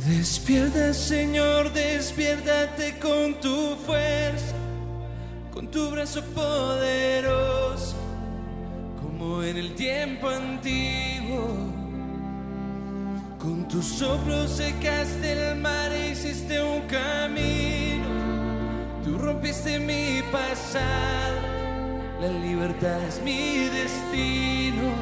[0.07, 4.55] Despierta, Señor, despiértate con tu fuerza,
[5.53, 7.97] con tu brazo poderoso,
[9.01, 11.78] como en el tiempo antiguo.
[13.39, 17.88] Con tus soplos secaste el mar e hiciste un camino.
[19.19, 21.43] Rompiste mi pasado,
[22.21, 24.93] la libertad es mi destino.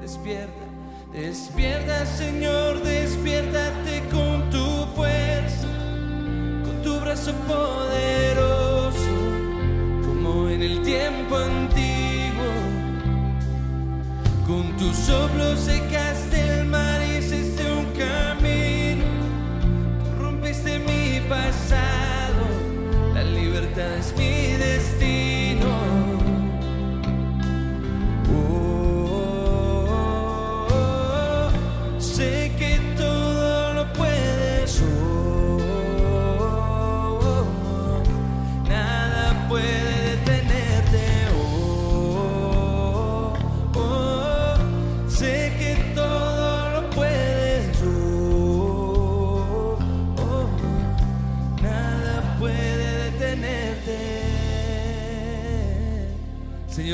[0.00, 0.66] Despierta,
[1.12, 5.66] despierta Señor, despiértate con tu fuerza,
[6.64, 8.98] con tu brazo poderoso,
[10.04, 12.52] como en el tiempo antiguo.
[14.46, 16.25] Con tus soplos secaste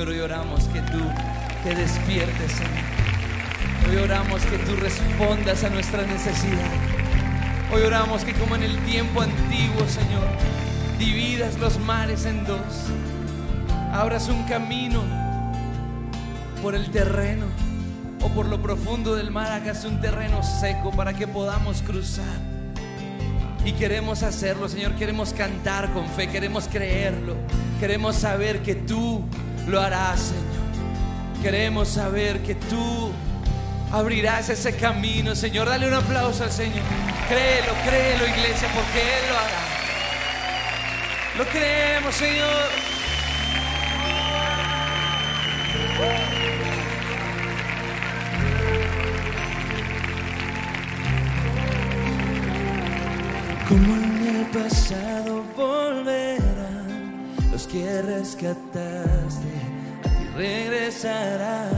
[0.03, 0.99] Señor, hoy oramos que tú
[1.63, 3.89] te despiertes, Señor.
[3.89, 6.73] Hoy oramos que tú respondas a nuestra necesidad.
[7.73, 10.27] Hoy oramos que como en el tiempo antiguo, Señor,
[10.99, 12.59] dividas los mares en dos.
[13.93, 15.05] Abras un camino
[16.65, 17.47] por el terreno
[18.23, 22.41] o por lo profundo del mar, hagas un terreno seco para que podamos cruzar.
[23.65, 27.37] Y queremos hacerlo, Señor, queremos cantar con fe, queremos creerlo,
[27.79, 29.25] queremos saber que tú
[29.67, 31.43] lo harás, Señor.
[31.43, 33.13] Queremos saber que tú
[33.93, 35.69] abrirás ese camino, Señor.
[35.69, 36.83] Dale un aplauso al Señor.
[37.29, 39.73] Créelo, créelo, iglesia, porque Él lo hará.
[41.39, 42.93] Lo creemos, Señor.
[53.69, 59.49] Como en el pasado volverán los que rescataste, dejaste
[60.23, 61.69] y regresará.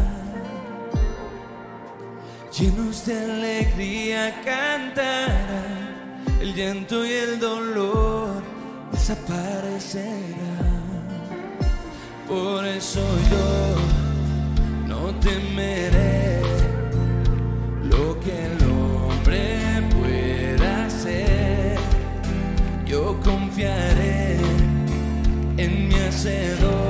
[2.56, 5.64] Llenos de alegría cantará,
[6.40, 8.42] el llanto y el dolor
[8.92, 10.12] desaparecerá.
[12.28, 13.00] Por eso
[13.30, 16.40] yo no temeré
[17.82, 19.58] lo que el hombre
[19.90, 21.76] pueda hacer.
[22.86, 24.38] Yo confiaré
[25.56, 26.83] en mi hacedor.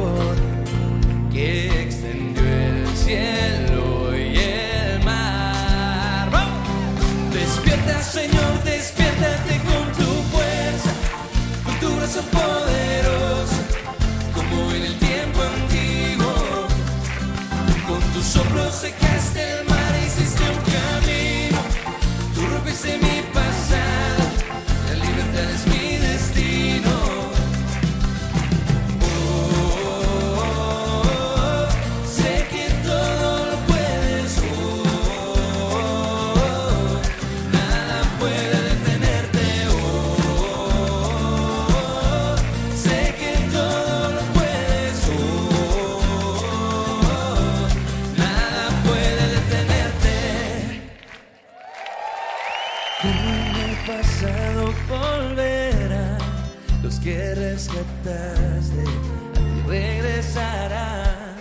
[59.67, 61.35] Regresarán.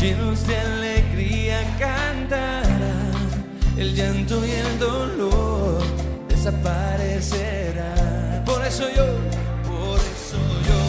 [0.00, 3.12] Llenos de alegría cantarán,
[3.76, 5.82] el llanto y el dolor
[6.28, 8.44] desaparecerán.
[8.44, 9.06] Por eso yo,
[9.68, 10.38] por eso
[10.68, 10.80] yo,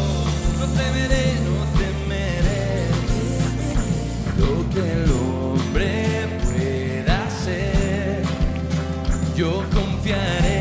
[0.59, 2.87] no temeré, no temeré
[4.39, 5.91] lo que el hombre
[6.43, 8.23] pueda hacer.
[9.35, 10.52] Yo confiaré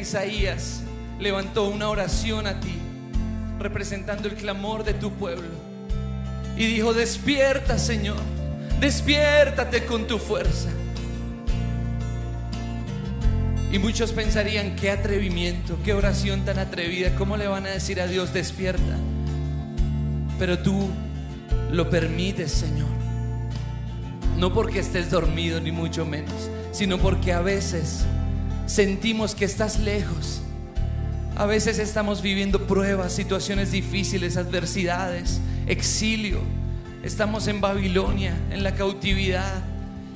[0.00, 0.80] Isaías
[1.18, 2.74] levantó una oración a ti,
[3.58, 5.48] representando el clamor de tu pueblo.
[6.56, 8.18] Y dijo, despierta Señor,
[8.80, 10.68] despiértate con tu fuerza.
[13.72, 18.08] Y muchos pensarían, qué atrevimiento, qué oración tan atrevida, ¿cómo le van a decir a
[18.08, 18.98] Dios, despierta?
[20.40, 20.88] Pero tú
[21.70, 22.88] lo permites, Señor.
[24.36, 28.06] No porque estés dormido, ni mucho menos, sino porque a veces
[28.70, 30.40] sentimos que estás lejos.
[31.36, 36.40] A veces estamos viviendo pruebas, situaciones difíciles, adversidades, exilio.
[37.02, 39.64] Estamos en Babilonia, en la cautividad,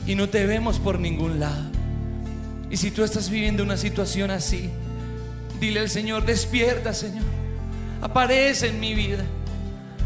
[0.07, 1.65] y no te vemos por ningún lado.
[2.71, 4.71] Y si tú estás viviendo una situación así,
[5.59, 7.25] dile al Señor, despierta Señor,
[8.03, 9.25] aparece en mi vida,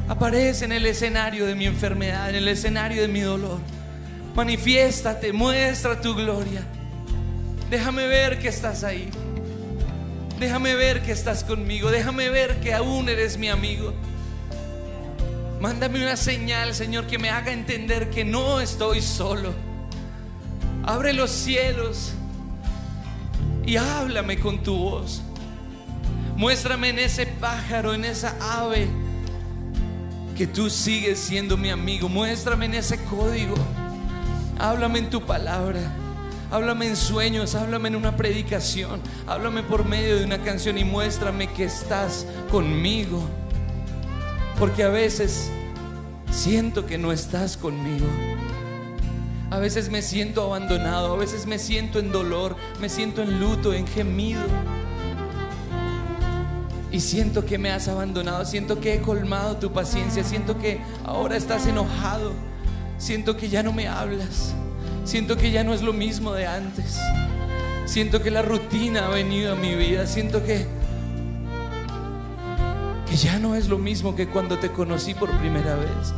[0.08, 3.58] aparece en el escenario de mi enfermedad, en el escenario de mi dolor.
[4.34, 6.64] Manifiéstate, muestra tu gloria.
[7.70, 9.10] Déjame ver que estás ahí.
[10.40, 11.90] Déjame ver que estás conmigo.
[11.90, 13.92] Déjame ver que aún eres mi amigo.
[15.60, 19.52] Mándame una señal, Señor, que me haga entender que no estoy solo.
[20.84, 22.12] Abre los cielos
[23.66, 25.20] y háblame con tu voz.
[26.36, 28.88] Muéstrame en ese pájaro, en esa ave,
[30.36, 32.08] que tú sigues siendo mi amigo.
[32.08, 33.56] Muéstrame en ese código.
[34.58, 35.97] Háblame en tu palabra.
[36.50, 41.52] Háblame en sueños, háblame en una predicación, háblame por medio de una canción y muéstrame
[41.52, 43.20] que estás conmigo.
[44.58, 45.50] Porque a veces
[46.30, 48.06] siento que no estás conmigo.
[49.50, 53.74] A veces me siento abandonado, a veces me siento en dolor, me siento en luto,
[53.74, 54.40] en gemido.
[56.90, 61.36] Y siento que me has abandonado, siento que he colmado tu paciencia, siento que ahora
[61.36, 62.32] estás enojado,
[62.96, 64.54] siento que ya no me hablas,
[65.08, 66.98] siento que ya no es lo mismo de antes,
[67.86, 70.66] siento que la rutina ha venido a mi vida, siento que
[73.08, 76.12] que ya no es lo mismo que cuando te conocí por primera vez.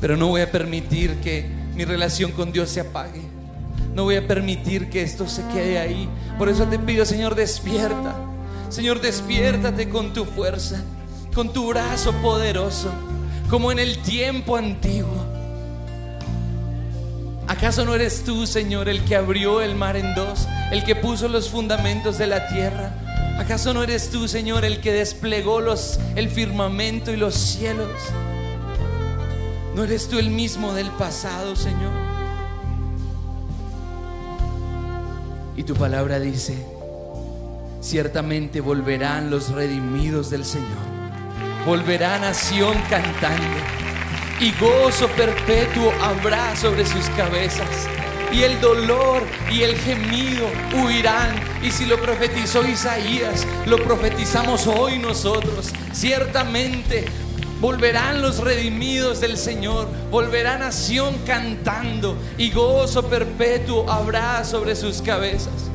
[0.00, 3.22] Pero no voy a permitir que mi relación con Dios se apague.
[3.92, 6.08] No voy a permitir que esto se quede ahí.
[6.38, 8.14] Por eso te pido, Señor, despierta.
[8.68, 10.80] Señor, despiértate con tu fuerza,
[11.34, 12.88] con tu brazo poderoso,
[13.50, 15.35] como en el tiempo antiguo.
[17.48, 21.28] ¿Acaso no eres tú, Señor, el que abrió el mar en dos, el que puso
[21.28, 22.92] los fundamentos de la tierra?
[23.38, 27.88] ¿Acaso no eres tú, Señor, el que desplegó los, el firmamento y los cielos?
[29.76, 31.92] ¿No eres tú el mismo del pasado, Señor?
[35.56, 36.56] Y tu palabra dice,
[37.80, 40.66] ciertamente volverán los redimidos del Señor.
[41.64, 43.85] Volverán a Sión cantando.
[44.40, 47.88] Y gozo perpetuo habrá sobre sus cabezas.
[48.32, 51.34] Y el dolor y el gemido huirán.
[51.62, 55.72] Y si lo profetizó Isaías, lo profetizamos hoy nosotros.
[55.92, 57.06] Ciertamente
[57.60, 65.00] Volverán los redimidos del Señor, volverán a Sión cantando y gozo perpetuo habrá sobre sus
[65.00, 65.70] cabezas.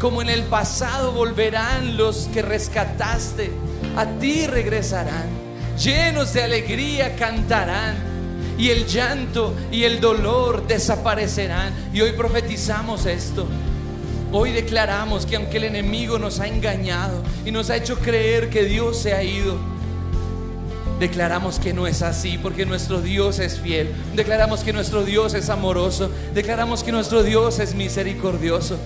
[0.00, 3.52] Como en el pasado volverán los que rescataste,
[3.94, 5.28] a ti regresarán,
[5.82, 7.96] llenos de alegría cantarán
[8.58, 11.72] y el llanto y el dolor desaparecerán.
[11.92, 13.46] Y hoy profetizamos esto.
[14.30, 18.64] Hoy declaramos que aunque el enemigo nos ha engañado y nos ha hecho creer que
[18.64, 19.72] Dios se ha ido,
[21.02, 23.92] Declaramos que no es así porque nuestro Dios es fiel.
[24.14, 26.12] Declaramos que nuestro Dios es amoroso.
[26.32, 28.78] Declaramos que nuestro Dios es misericordioso.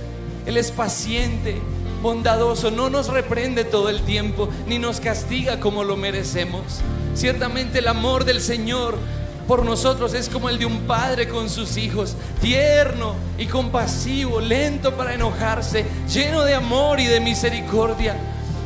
[0.46, 1.60] Él es paciente,
[2.02, 2.70] bondadoso.
[2.70, 6.80] No nos reprende todo el tiempo ni nos castiga como lo merecemos.
[7.14, 8.96] Ciertamente el amor del Señor
[9.46, 14.96] por nosotros es como el de un padre con sus hijos, tierno y compasivo, lento
[14.96, 18.16] para enojarse, lleno de amor y de misericordia.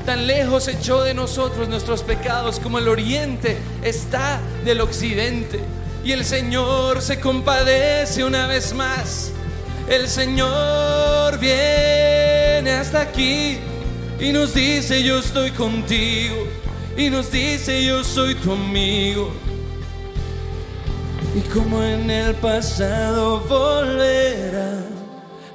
[0.07, 5.61] Tan lejos echó de nosotros nuestros pecados como el oriente está del occidente.
[6.03, 9.33] Y el Señor se compadece una vez más.
[9.87, 12.10] El Señor viene
[12.69, 13.59] hasta aquí
[14.19, 16.47] y nos dice yo estoy contigo.
[16.97, 19.33] Y nos dice yo soy tu amigo.
[21.35, 24.85] Y como en el pasado volverán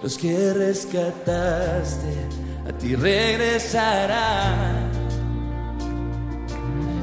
[0.02, 2.14] los que rescataste
[2.68, 4.56] a ti regresará.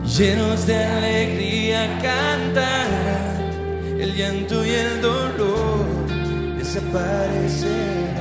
[0.05, 3.41] Llenos de alegría cantará,
[3.99, 5.87] el llanto y el dolor
[6.59, 8.12] desaparecerá.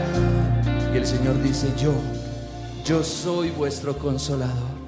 [0.94, 1.94] Y el Señor dice, yo,
[2.86, 4.82] yo soy vuestro consolador.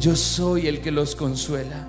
[0.00, 1.86] Yo soy el que los consuela.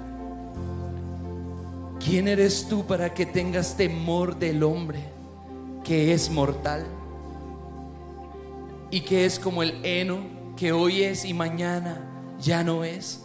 [2.04, 5.04] ¿Quién eres tú para que tengas temor del hombre
[5.84, 6.86] que es mortal?
[8.90, 10.20] y que es como el heno
[10.56, 12.02] que hoy es y mañana
[12.40, 13.24] ya no es.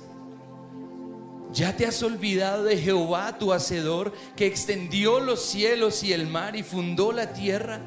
[1.53, 6.57] ¿Ya te has olvidado de Jehová, tu hacedor, que extendió los cielos y el mar
[6.57, 7.80] y fundó la tierra?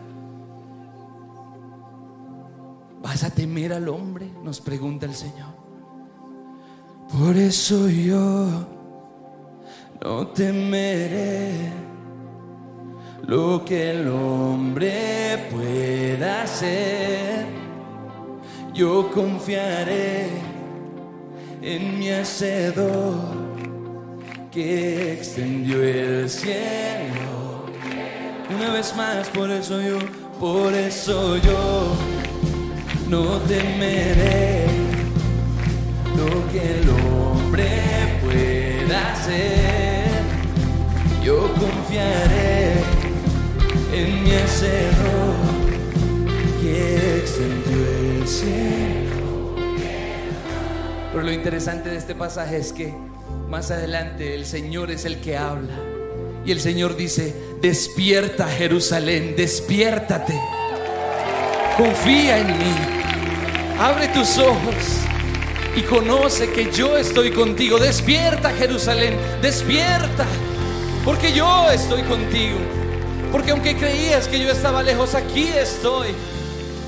[3.05, 4.27] ¿Vas a temer al hombre?
[4.43, 5.53] Nos pregunta el Señor.
[7.13, 8.67] Por eso yo
[10.03, 11.69] no temeré
[13.27, 17.45] lo que el hombre pueda hacer
[18.73, 20.27] yo confiaré
[21.61, 23.13] en mi hacedor
[24.51, 27.67] que extendió el cielo.
[28.49, 29.99] Una vez más, por eso yo,
[30.39, 32.14] por eso yo
[33.09, 34.65] no temeré
[36.15, 37.69] lo que el hombre
[38.21, 40.05] pueda hacer.
[41.23, 42.73] Yo confiaré
[43.93, 45.35] en mi hacedor
[46.61, 49.55] que extendió el cielo.
[51.11, 52.93] Pero lo interesante de este pasaje es que
[53.49, 55.75] más adelante el Señor es el que habla.
[56.45, 60.39] Y el Señor dice, despierta Jerusalén, despiértate.
[61.77, 62.75] Confía en mí.
[63.77, 65.01] Abre tus ojos
[65.75, 67.77] y conoce que yo estoy contigo.
[67.77, 70.25] Despierta Jerusalén, despierta.
[71.03, 72.57] Porque yo estoy contigo.
[73.29, 76.15] Porque aunque creías que yo estaba lejos, aquí estoy.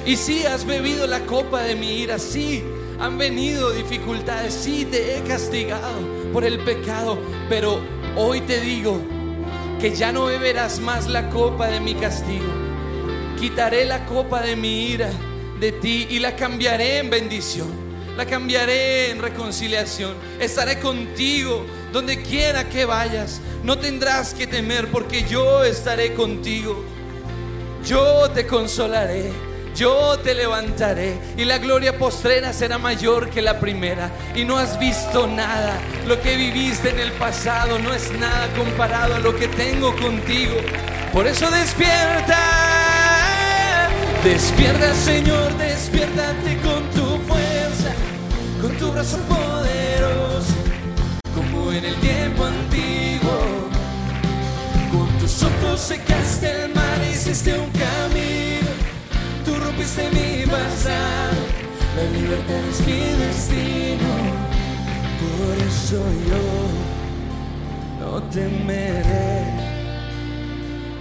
[0.05, 2.63] Y si has bebido la copa de mi ira, sí,
[2.97, 5.99] han venido dificultades, sí, te he castigado
[6.31, 7.19] por el pecado,
[7.49, 7.81] pero
[8.15, 9.01] hoy te digo
[9.81, 12.66] que ya no beberás más la copa de mi castigo.
[13.39, 15.09] Quitaré la copa de mi ira
[15.59, 17.67] de ti y la cambiaré en bendición.
[18.17, 20.15] La cambiaré en reconciliación.
[20.39, 23.39] Estaré contigo donde quiera que vayas.
[23.63, 26.83] No tendrás que temer porque yo estaré contigo.
[27.85, 29.31] Yo te consolaré,
[29.75, 34.11] yo te levantaré y la gloria postrera será mayor que la primera.
[34.35, 39.15] Y no has visto nada, lo que viviste en el pasado no es nada comparado
[39.15, 40.55] a lo que tengo contigo.
[41.13, 42.96] Por eso despierta,
[44.27, 47.91] despierta Señor, despiértate con tu fuerza,
[48.61, 50.53] con tu brazo poderoso,
[51.33, 53.37] como en el tiempo antiguo.
[54.91, 58.71] Con tus ojos secaste el mar, hiciste un camino.
[59.45, 61.39] Tú rompiste mi pasado,
[61.95, 64.11] la libertad es mi destino.
[65.23, 65.99] Por eso
[66.31, 66.43] yo
[68.01, 69.37] no temeré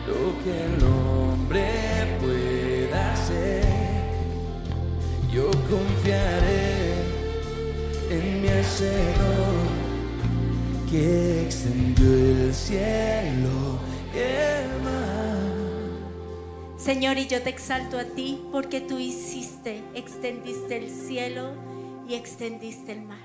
[0.07, 2.76] lo que el hombre pueda
[5.33, 6.95] Yo confiaré
[8.11, 9.57] en mi Hacedor
[10.89, 13.81] que extendió el cielo
[14.14, 16.79] el mar.
[16.79, 21.51] Señor, y yo te exalto a ti porque tú hiciste, extendiste el cielo
[22.09, 23.18] y extendiste el mar.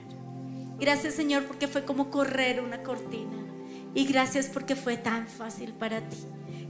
[0.80, 3.38] Gracias, Señor, porque fue como correr una cortina.
[3.94, 6.18] Y gracias porque fue tan fácil para ti.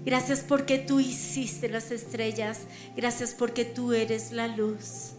[0.04, 2.62] Gracias porque tú hiciste las estrellas.
[2.96, 5.12] Gracias porque tú eres la luz.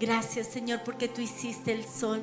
[0.00, 2.22] Gracias, Señor, porque tú hiciste el sol.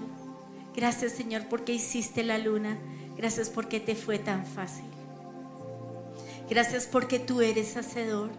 [0.76, 2.78] Gracias, Señor, porque hiciste la luna.
[3.18, 4.86] Gracias porque te fue tan fácil.
[6.50, 8.30] Gracias porque tú eres hacedor.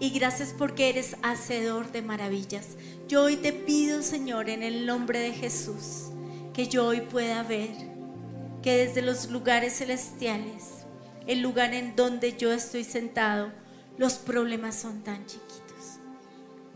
[0.00, 2.68] Y gracias porque eres hacedor de maravillas.
[3.06, 6.10] Yo hoy te pido, Señor, en el nombre de Jesús,
[6.52, 7.70] que yo hoy pueda ver
[8.62, 10.83] que desde los lugares celestiales,
[11.26, 13.50] el lugar en donde yo estoy sentado,
[13.96, 16.00] los problemas son tan chiquitos.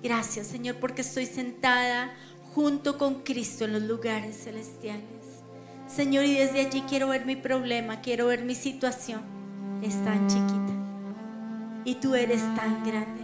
[0.03, 2.12] Gracias, Señor, porque estoy sentada
[2.55, 5.03] junto con Cristo en los lugares celestiales.
[5.86, 9.22] Señor, y desde allí quiero ver mi problema, quiero ver mi situación.
[9.82, 10.72] Es tan chiquita.
[11.84, 13.22] Y tú eres tan grande.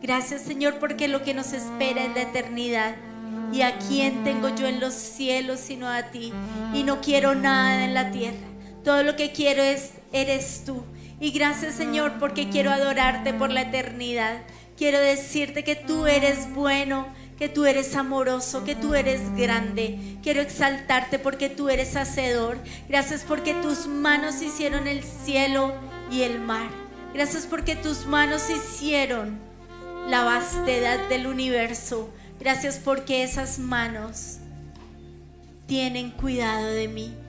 [0.00, 2.96] Gracias, Señor, porque lo que nos espera es la eternidad.
[3.52, 6.32] ¿Y a quién tengo yo en los cielos sino a ti?
[6.74, 8.55] Y no quiero nada en la tierra.
[8.86, 10.84] Todo lo que quiero es, eres tú.
[11.18, 14.42] Y gracias, Señor, porque quiero adorarte por la eternidad.
[14.78, 19.98] Quiero decirte que tú eres bueno, que tú eres amoroso, que tú eres grande.
[20.22, 22.58] Quiero exaltarte porque tú eres hacedor.
[22.88, 25.74] Gracias porque tus manos hicieron el cielo
[26.08, 26.68] y el mar.
[27.12, 29.40] Gracias porque tus manos hicieron
[30.08, 32.08] la vastedad del universo.
[32.38, 34.36] Gracias porque esas manos
[35.66, 37.25] tienen cuidado de mí.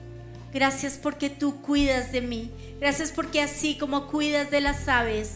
[0.58, 2.50] Gracias porque tú cuidas de mí.
[2.80, 5.34] Gracias porque así como cuidas de las aves,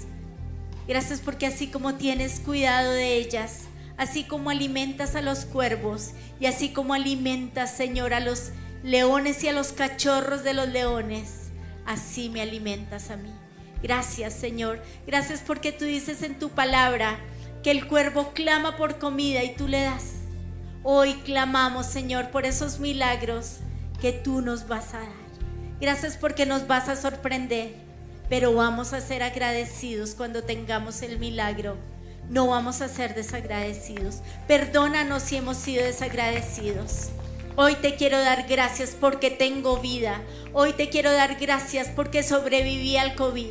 [0.88, 3.66] gracias porque así como tienes cuidado de ellas,
[3.96, 6.10] así como alimentas a los cuervos
[6.40, 8.50] y así como alimentas, Señor, a los
[8.82, 11.52] leones y a los cachorros de los leones,
[11.86, 13.30] así me alimentas a mí.
[13.80, 14.82] Gracias, Señor.
[15.06, 17.16] Gracias porque tú dices en tu palabra
[17.62, 20.14] que el cuervo clama por comida y tú le das.
[20.82, 23.60] Hoy clamamos, Señor, por esos milagros
[24.02, 25.08] que tú nos vas a dar.
[25.80, 27.76] Gracias porque nos vas a sorprender,
[28.28, 31.76] pero vamos a ser agradecidos cuando tengamos el milagro.
[32.28, 34.18] No vamos a ser desagradecidos.
[34.48, 37.10] Perdónanos si hemos sido desagradecidos.
[37.54, 40.20] Hoy te quiero dar gracias porque tengo vida.
[40.52, 43.50] Hoy te quiero dar gracias porque sobreviví al COVID.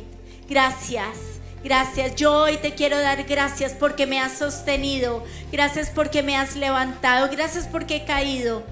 [0.50, 1.16] Gracias.
[1.64, 2.14] Gracias.
[2.16, 5.24] Yo hoy te quiero dar gracias porque me has sostenido.
[5.50, 7.30] Gracias porque me has levantado.
[7.30, 8.62] Gracias porque he caído.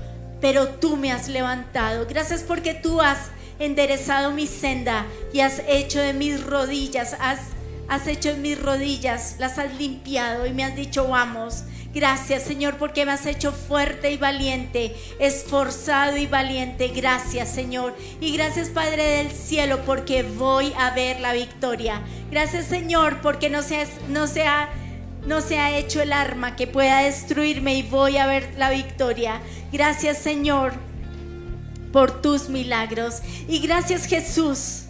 [0.41, 2.07] Pero tú me has levantado.
[2.07, 7.41] Gracias porque tú has enderezado mi senda y has hecho de mis rodillas, has,
[7.89, 11.65] has hecho de mis rodillas, las has limpiado y me has dicho vamos.
[11.93, 16.89] Gracias Señor porque me has hecho fuerte y valiente, esforzado y valiente.
[16.89, 17.97] Gracias Señor.
[18.21, 22.01] Y gracias Padre del cielo porque voy a ver la victoria.
[22.31, 24.45] Gracias Señor porque no se, no se,
[25.27, 29.41] no se ha hecho el arma que pueda destruirme y voy a ver la victoria.
[29.73, 30.73] Gracias Señor
[31.93, 33.21] por tus milagros.
[33.49, 34.85] Y gracias Jesús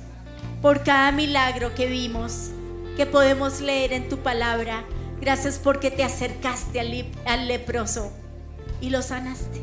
[0.63, 2.51] por cada milagro que vimos,
[2.97, 4.85] que podemos leer en tu palabra.
[5.21, 6.81] Gracias porque te acercaste
[7.27, 8.13] al, leproso
[8.81, 9.61] y lo sanaste.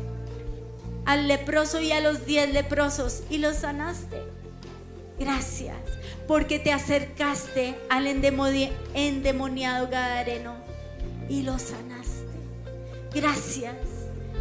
[1.04, 4.22] Al leproso y a los diez leprosos y los sanaste.
[5.18, 5.76] Gracias
[6.28, 10.57] porque te acercaste al endemoni- endemoniado Gadareno
[11.28, 12.38] y lo sanaste.
[13.14, 13.76] Gracias.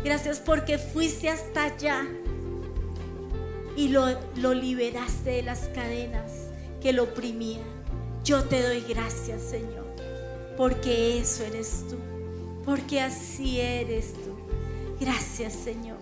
[0.04, 2.06] Gracias porque fuiste hasta allá
[3.76, 6.32] y lo, lo liberaste de las cadenas.
[6.82, 7.64] que lo oprimía.
[8.24, 9.86] Yo te doy gracias, Señor,
[10.56, 11.98] porque eso eres tú,
[12.64, 14.36] porque así eres tú.
[15.00, 15.98] Gracias, Señor.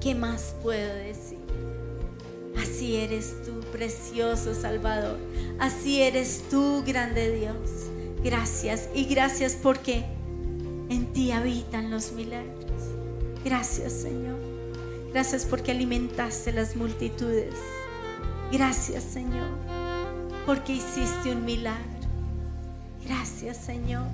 [0.00, 1.38] ¿Qué más puedo decir?
[2.56, 5.18] Así eres tú, precioso Salvador.
[5.58, 7.90] Así eres tú, grande Dios.
[8.24, 10.04] Gracias y gracias porque
[10.88, 12.70] en ti habitan los milagros.
[13.44, 14.38] Gracias, Señor.
[15.12, 17.54] Gracias porque alimentaste las multitudes.
[18.52, 19.48] Gracias, Señor,
[20.44, 21.82] porque hiciste un milagro.
[23.04, 24.06] Gracias, Señor.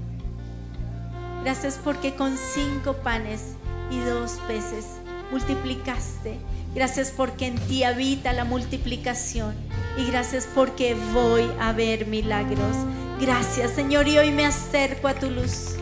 [1.43, 3.55] Gracias porque con cinco panes
[3.91, 4.87] y dos peces
[5.31, 6.39] multiplicaste.
[6.75, 9.55] Gracias porque en ti habita la multiplicación.
[9.99, 12.77] Y gracias porque voy a ver milagros.
[13.23, 14.09] Gracias, Señor.
[14.09, 15.77] Y hoy me acerco a tu luz.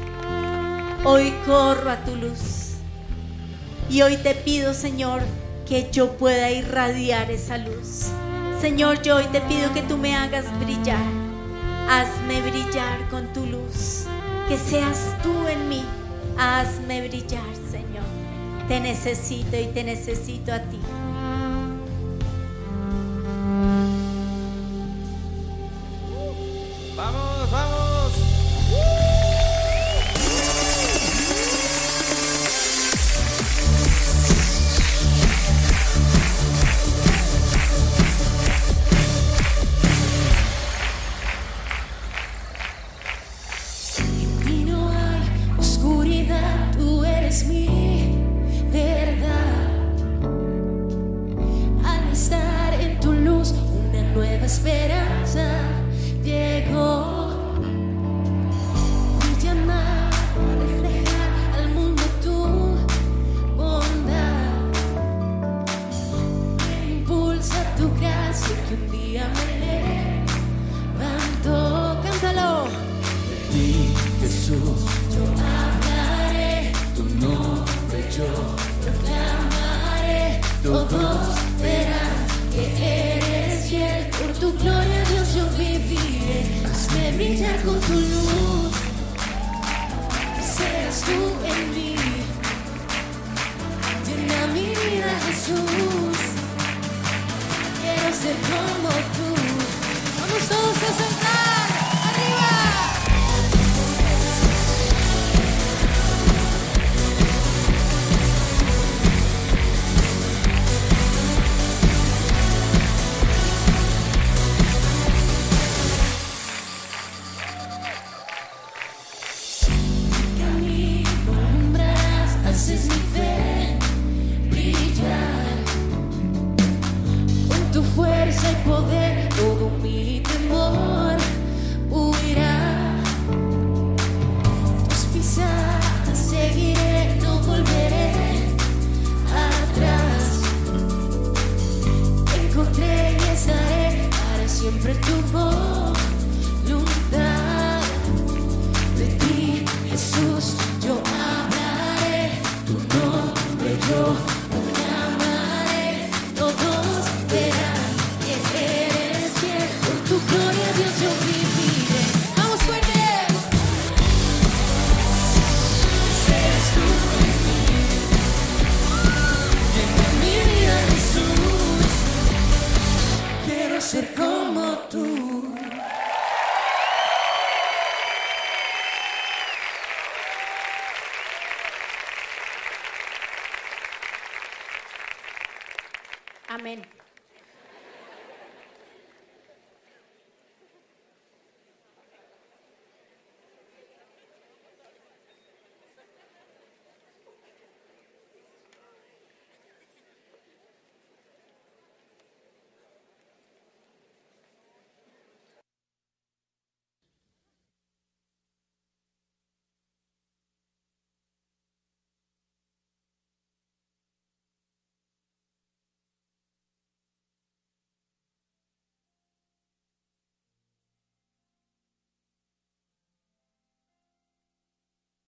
[1.05, 2.75] Hoy corro a tu luz.
[3.89, 5.23] Y hoy te pido, Señor,
[5.67, 8.11] que yo pueda irradiar esa luz.
[8.61, 11.03] Señor, yo hoy te pido que tú me hagas brillar.
[11.89, 14.05] Hazme brillar con tu luz.
[14.47, 15.83] Que seas tú en mí.
[16.37, 18.05] Hazme brillar, Señor.
[18.69, 20.79] Te necesito y te necesito a ti.